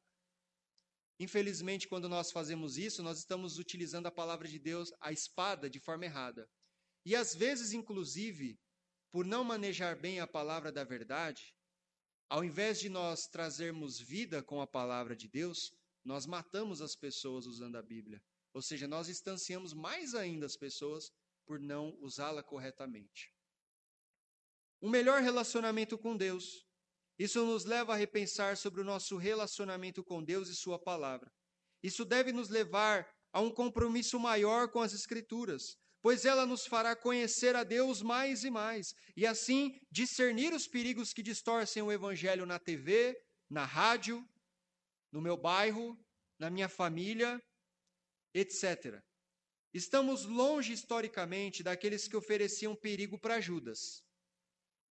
Infelizmente, 1.20 1.86
quando 1.86 2.08
nós 2.08 2.32
fazemos 2.32 2.76
isso, 2.76 3.04
nós 3.04 3.18
estamos 3.18 3.56
utilizando 3.56 4.08
a 4.08 4.10
palavra 4.10 4.48
de 4.48 4.58
Deus, 4.58 4.92
a 5.00 5.12
espada, 5.12 5.70
de 5.70 5.78
forma 5.78 6.06
errada. 6.06 6.50
E 7.06 7.14
às 7.14 7.36
vezes, 7.36 7.72
inclusive, 7.72 8.58
por 9.12 9.24
não 9.24 9.44
manejar 9.44 9.94
bem 9.94 10.18
a 10.18 10.26
palavra 10.26 10.72
da 10.72 10.82
verdade, 10.82 11.54
ao 12.28 12.42
invés 12.42 12.80
de 12.80 12.88
nós 12.88 13.28
trazermos 13.28 14.00
vida 14.00 14.42
com 14.42 14.60
a 14.60 14.66
palavra 14.66 15.14
de 15.14 15.28
Deus, 15.28 15.72
nós 16.04 16.26
matamos 16.26 16.82
as 16.82 16.96
pessoas 16.96 17.46
usando 17.46 17.76
a 17.76 17.82
Bíblia. 17.82 18.20
Ou 18.52 18.60
seja, 18.60 18.88
nós 18.88 19.06
distanciamos 19.06 19.72
mais 19.72 20.16
ainda 20.16 20.46
as 20.46 20.56
pessoas 20.56 21.12
por 21.46 21.60
não 21.60 21.96
usá-la 22.00 22.42
corretamente. 22.42 23.33
Um 24.84 24.90
melhor 24.90 25.22
relacionamento 25.22 25.96
com 25.96 26.14
Deus 26.14 26.64
isso 27.18 27.44
nos 27.46 27.64
leva 27.64 27.94
a 27.94 27.96
repensar 27.96 28.56
sobre 28.56 28.80
o 28.80 28.84
nosso 28.84 29.16
relacionamento 29.16 30.02
com 30.02 30.22
Deus 30.22 30.48
e 30.48 30.56
Sua 30.56 30.78
palavra. 30.78 31.32
Isso 31.82 32.04
deve 32.04 32.32
nos 32.32 32.48
levar 32.48 33.08
a 33.32 33.40
um 33.40 33.50
compromisso 33.50 34.18
maior 34.18 34.68
com 34.68 34.80
as 34.80 34.92
Escrituras, 34.92 35.76
pois 36.02 36.24
ela 36.24 36.44
nos 36.44 36.66
fará 36.66 36.96
conhecer 36.96 37.54
a 37.54 37.62
Deus 37.62 38.02
mais 38.02 38.44
e 38.44 38.50
mais, 38.50 38.92
e 39.16 39.26
assim 39.26 39.78
discernir 39.90 40.52
os 40.52 40.66
perigos 40.66 41.12
que 41.12 41.22
distorcem 41.22 41.82
o 41.82 41.92
Evangelho 41.92 42.44
na 42.44 42.58
TV, 42.58 43.16
na 43.48 43.64
rádio, 43.64 44.22
no 45.12 45.20
meu 45.20 45.36
bairro, 45.36 45.96
na 46.38 46.50
minha 46.50 46.68
família, 46.68 47.40
etc. 48.34 49.00
Estamos 49.72 50.24
longe 50.24 50.72
historicamente 50.72 51.62
daqueles 51.62 52.08
que 52.08 52.16
ofereciam 52.16 52.74
perigo 52.74 53.18
para 53.18 53.40
Judas 53.40 54.03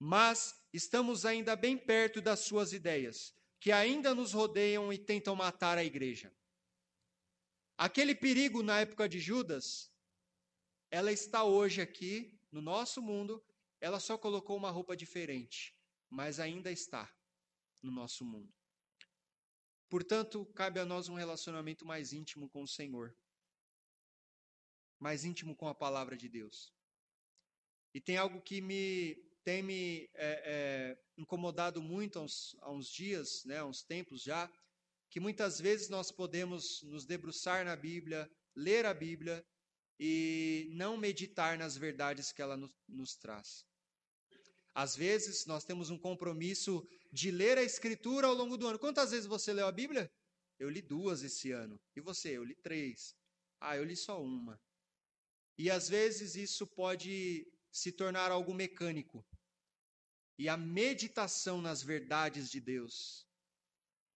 mas 0.05 0.61
estamos 0.73 1.25
ainda 1.25 1.55
bem 1.55 1.77
perto 1.77 2.19
das 2.19 2.41
suas 2.41 2.73
ideias, 2.73 3.33
que 3.57 3.71
ainda 3.71 4.13
nos 4.13 4.33
rodeiam 4.33 4.91
e 4.91 4.97
tentam 4.97 5.33
matar 5.33 5.77
a 5.77 5.85
igreja. 5.85 6.29
Aquele 7.77 8.13
perigo 8.13 8.61
na 8.61 8.81
época 8.81 9.07
de 9.07 9.17
Judas, 9.17 9.89
ela 10.91 11.09
está 11.09 11.45
hoje 11.45 11.79
aqui 11.79 12.37
no 12.51 12.61
nosso 12.61 13.01
mundo, 13.01 13.41
ela 13.79 13.97
só 13.97 14.17
colocou 14.17 14.57
uma 14.57 14.69
roupa 14.69 14.93
diferente, 14.93 15.73
mas 16.09 16.37
ainda 16.37 16.69
está 16.69 17.09
no 17.81 17.89
nosso 17.89 18.25
mundo. 18.25 18.53
Portanto, 19.87 20.45
cabe 20.47 20.81
a 20.81 20.85
nós 20.85 21.07
um 21.07 21.15
relacionamento 21.15 21.85
mais 21.85 22.11
íntimo 22.11 22.49
com 22.49 22.63
o 22.63 22.67
Senhor, 22.67 23.15
mais 24.99 25.23
íntimo 25.23 25.55
com 25.55 25.69
a 25.69 25.73
palavra 25.73 26.17
de 26.17 26.27
Deus. 26.27 26.73
E 27.93 28.01
tem 28.01 28.17
algo 28.17 28.41
que 28.41 28.59
me 28.59 29.31
tem 29.43 29.61
me 29.61 30.09
é, 30.13 30.41
é, 30.45 30.97
incomodado 31.17 31.81
muito 31.81 32.19
há 32.19 32.21
uns, 32.21 32.55
há 32.61 32.71
uns 32.71 32.89
dias, 32.89 33.43
né, 33.45 33.59
há 33.59 33.65
uns 33.65 33.83
tempos 33.83 34.21
já, 34.21 34.49
que 35.09 35.19
muitas 35.19 35.59
vezes 35.59 35.89
nós 35.89 36.11
podemos 36.11 36.81
nos 36.83 37.05
debruçar 37.05 37.63
na 37.65 37.75
Bíblia, 37.75 38.29
ler 38.55 38.85
a 38.85 38.93
Bíblia 38.93 39.45
e 39.99 40.69
não 40.71 40.97
meditar 40.97 41.57
nas 41.57 41.77
verdades 41.77 42.31
que 42.31 42.41
ela 42.41 42.57
nos, 42.57 42.71
nos 42.87 43.15
traz. 43.15 43.65
Às 44.73 44.95
vezes 44.95 45.45
nós 45.45 45.63
temos 45.63 45.91
um 45.91 45.99
compromisso 45.99 46.83
de 47.11 47.29
ler 47.29 47.59
a 47.59 47.63
Escritura 47.63 48.25
ao 48.25 48.33
longo 48.33 48.57
do 48.57 48.67
ano. 48.67 48.79
Quantas 48.79 49.11
vezes 49.11 49.27
você 49.27 49.53
leu 49.53 49.67
a 49.67 49.71
Bíblia? 49.71 50.11
Eu 50.57 50.69
li 50.69 50.81
duas 50.81 51.21
esse 51.21 51.51
ano. 51.51 51.79
E 51.95 52.01
você? 52.01 52.37
Eu 52.37 52.43
li 52.43 52.55
três. 52.55 53.15
Ah, 53.59 53.77
eu 53.77 53.83
li 53.83 53.95
só 53.95 54.21
uma. 54.21 54.59
E 55.57 55.69
às 55.69 55.87
vezes 55.89 56.35
isso 56.35 56.65
pode 56.65 57.45
se 57.71 57.91
tornar 57.91 58.31
algo 58.31 58.53
mecânico. 58.53 59.23
E 60.37 60.49
a 60.49 60.57
meditação 60.57 61.61
nas 61.61 61.83
verdades 61.83 62.49
de 62.49 62.59
Deus, 62.59 63.27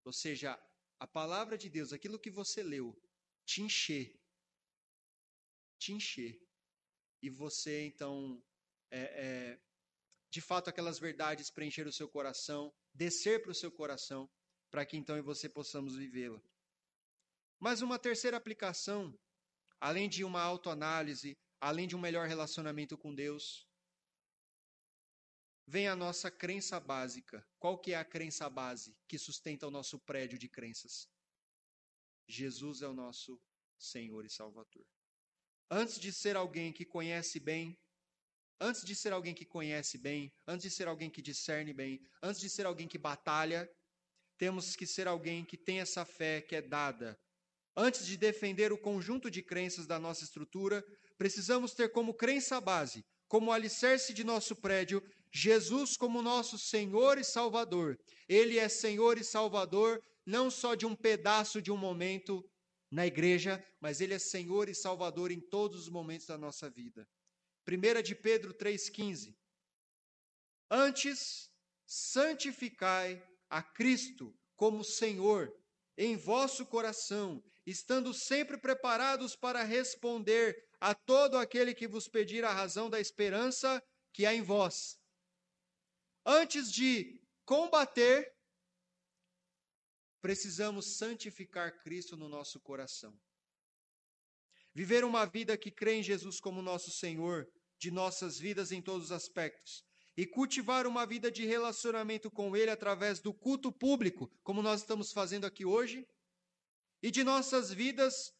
ou 0.03 0.11
seja, 0.11 0.59
a 0.99 1.05
palavra 1.05 1.57
de 1.57 1.69
Deus, 1.69 1.93
aquilo 1.93 2.19
que 2.19 2.31
você 2.31 2.63
leu, 2.63 2.99
te 3.45 3.61
encher, 3.61 4.19
te 5.77 5.93
encher. 5.93 6.41
E 7.21 7.29
você 7.29 7.85
então, 7.85 8.43
é, 8.89 8.99
é, 8.99 9.61
de 10.29 10.41
fato, 10.41 10.69
aquelas 10.69 10.99
verdades 10.99 11.51
preencher 11.51 11.87
o 11.87 11.93
seu 11.93 12.07
coração, 12.07 12.73
descer 12.93 13.41
para 13.41 13.51
o 13.51 13.55
seu 13.55 13.71
coração, 13.71 14.29
para 14.71 14.85
que 14.85 14.97
então 14.97 15.17
e 15.17 15.21
você 15.21 15.47
possamos 15.47 15.95
vivê-la. 15.95 16.41
Mas 17.59 17.81
uma 17.81 17.97
terceira 17.97 18.37
aplicação, 18.37 19.17
além 19.79 20.09
de 20.09 20.23
uma 20.23 20.41
autoanálise, 20.41 21.37
além 21.59 21.87
de 21.87 21.95
um 21.95 21.99
melhor 21.99 22.27
relacionamento 22.27 22.97
com 22.97 23.13
Deus, 23.13 23.66
vem 25.67 25.87
a 25.87 25.95
nossa 25.95 26.31
crença 26.31 26.79
básica. 26.79 27.45
Qual 27.59 27.77
que 27.77 27.91
é 27.91 27.97
a 27.97 28.05
crença 28.05 28.49
base 28.49 28.97
que 29.07 29.19
sustenta 29.19 29.67
o 29.67 29.71
nosso 29.71 29.99
prédio 29.99 30.39
de 30.39 30.47
crenças? 30.47 31.09
Jesus 32.25 32.81
é 32.81 32.87
o 32.87 32.93
nosso 32.93 33.39
Senhor 33.77 34.25
e 34.25 34.29
Salvador. 34.29 34.85
Antes 35.69 35.99
de 35.99 36.13
ser 36.13 36.37
alguém 36.37 36.71
que 36.71 36.85
conhece 36.85 37.39
bem, 37.39 37.77
antes 38.59 38.83
de 38.85 38.95
ser 38.95 39.11
alguém 39.11 39.35
que 39.35 39.45
conhece 39.45 39.97
bem, 39.97 40.33
antes 40.47 40.63
de 40.63 40.71
ser 40.71 40.87
alguém 40.87 41.09
que 41.09 41.21
discerne 41.21 41.73
bem, 41.73 42.01
antes 42.23 42.39
de 42.39 42.49
ser 42.49 42.65
alguém 42.65 42.87
que 42.87 42.97
batalha, 42.97 43.69
temos 44.37 44.75
que 44.75 44.87
ser 44.87 45.07
alguém 45.07 45.43
que 45.43 45.57
tem 45.57 45.81
essa 45.81 46.05
fé 46.05 46.41
que 46.41 46.55
é 46.55 46.61
dada. 46.61 47.19
Antes 47.75 48.05
de 48.05 48.15
defender 48.15 48.71
o 48.71 48.77
conjunto 48.77 49.29
de 49.29 49.43
crenças 49.43 49.85
da 49.85 49.99
nossa 49.99 50.23
estrutura, 50.23 50.83
precisamos 51.17 51.73
ter 51.73 51.91
como 51.91 52.13
crença 52.13 52.59
base, 52.61 53.05
como 53.27 53.51
alicerce 53.51 54.13
de 54.13 54.23
nosso 54.23 54.55
prédio, 54.55 55.03
Jesus 55.31 55.97
como 55.97 56.21
nosso 56.21 56.57
Senhor 56.57 57.17
e 57.17 57.23
Salvador. 57.23 57.99
Ele 58.27 58.57
é 58.57 58.69
Senhor 58.69 59.17
e 59.17 59.23
Salvador 59.23 60.01
não 60.25 60.49
só 60.49 60.75
de 60.75 60.85
um 60.85 60.95
pedaço 60.95 61.61
de 61.61 61.71
um 61.71 61.77
momento 61.77 62.43
na 62.89 63.05
igreja, 63.05 63.63
mas 63.79 64.01
ele 64.01 64.13
é 64.13 64.19
Senhor 64.19 64.69
e 64.69 64.75
Salvador 64.75 65.31
em 65.31 65.39
todos 65.39 65.81
os 65.81 65.89
momentos 65.89 66.27
da 66.27 66.37
nossa 66.37 66.69
vida. 66.69 67.07
1 67.67 68.01
de 68.01 68.15
Pedro 68.15 68.53
3,15. 68.53 69.35
Antes, 70.69 71.49
santificai 71.85 73.23
a 73.49 73.61
Cristo 73.61 74.37
como 74.55 74.83
Senhor 74.83 75.53
em 75.97 76.15
vosso 76.15 76.65
coração, 76.65 77.43
estando 77.67 78.13
sempre 78.13 78.57
preparados 78.57 79.35
para 79.35 79.61
responder 79.61 80.55
a 80.79 80.95
todo 80.95 81.37
aquele 81.37 81.75
que 81.75 81.85
vos 81.85 82.07
pedir 82.07 82.45
a 82.45 82.53
razão 82.53 82.89
da 82.89 82.97
esperança 82.97 83.83
que 84.13 84.25
há 84.25 84.33
em 84.33 84.41
vós. 84.41 84.97
Antes 86.25 86.71
de 86.71 87.21
combater, 87.45 88.33
precisamos 90.21 90.97
santificar 90.97 91.77
Cristo 91.83 92.15
no 92.15 92.29
nosso 92.29 92.57
coração. 92.61 93.13
Viver 94.73 95.03
uma 95.03 95.25
vida 95.25 95.57
que 95.57 95.69
crê 95.69 95.95
em 95.95 96.03
Jesus 96.03 96.39
como 96.39 96.61
nosso 96.61 96.89
Senhor 96.89 97.45
de 97.77 97.91
nossas 97.91 98.39
vidas 98.39 98.71
em 98.71 98.81
todos 98.81 99.07
os 99.07 99.11
aspectos. 99.11 99.83
E 100.15 100.25
cultivar 100.25 100.87
uma 100.87 101.05
vida 101.05 101.29
de 101.29 101.45
relacionamento 101.45 102.31
com 102.31 102.55
Ele 102.55 102.71
através 102.71 103.19
do 103.19 103.33
culto 103.33 103.71
público, 103.71 104.31
como 104.41 104.63
nós 104.63 104.81
estamos 104.81 105.11
fazendo 105.11 105.45
aqui 105.45 105.63
hoje, 105.63 106.07
e 107.07 107.11
de 107.11 107.23
nossas 107.23 107.71
vidas 107.71 108.33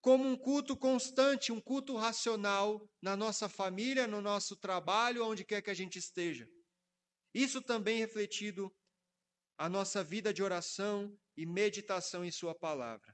como 0.00 0.24
um 0.24 0.36
culto 0.36 0.76
constante, 0.76 1.50
um 1.50 1.60
culto 1.60 1.96
racional 1.96 2.88
na 3.02 3.16
nossa 3.16 3.48
família, 3.48 4.06
no 4.06 4.20
nosso 4.22 4.54
trabalho, 4.56 5.24
onde 5.24 5.44
quer 5.44 5.60
que 5.60 5.68
a 5.68 5.74
gente 5.74 5.98
esteja. 5.98 6.48
Isso 7.34 7.60
também 7.60 7.98
refletido 7.98 8.72
a 9.58 9.68
nossa 9.68 10.04
vida 10.04 10.32
de 10.32 10.40
oração 10.40 11.18
e 11.36 11.44
meditação 11.44 12.24
em 12.24 12.30
Sua 12.30 12.54
palavra. 12.54 13.12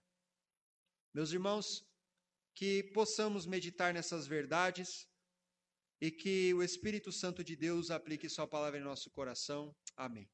Meus 1.14 1.32
irmãos, 1.32 1.82
que 2.55 2.84
possamos 2.92 3.47
meditar 3.47 3.95
nessas 3.95 4.26
verdades 4.26 5.09
e 6.03 6.11
que 6.11 6.53
o 6.53 6.62
Espírito 6.62 7.11
Santo 7.11 7.42
de 7.42 7.57
Deus 7.57 7.90
aplique 7.90 8.28
Sua 8.28 8.47
palavra 8.47 8.78
em 8.78 8.82
nosso 8.82 9.11
coração. 9.11 9.74
Amém. 9.97 10.28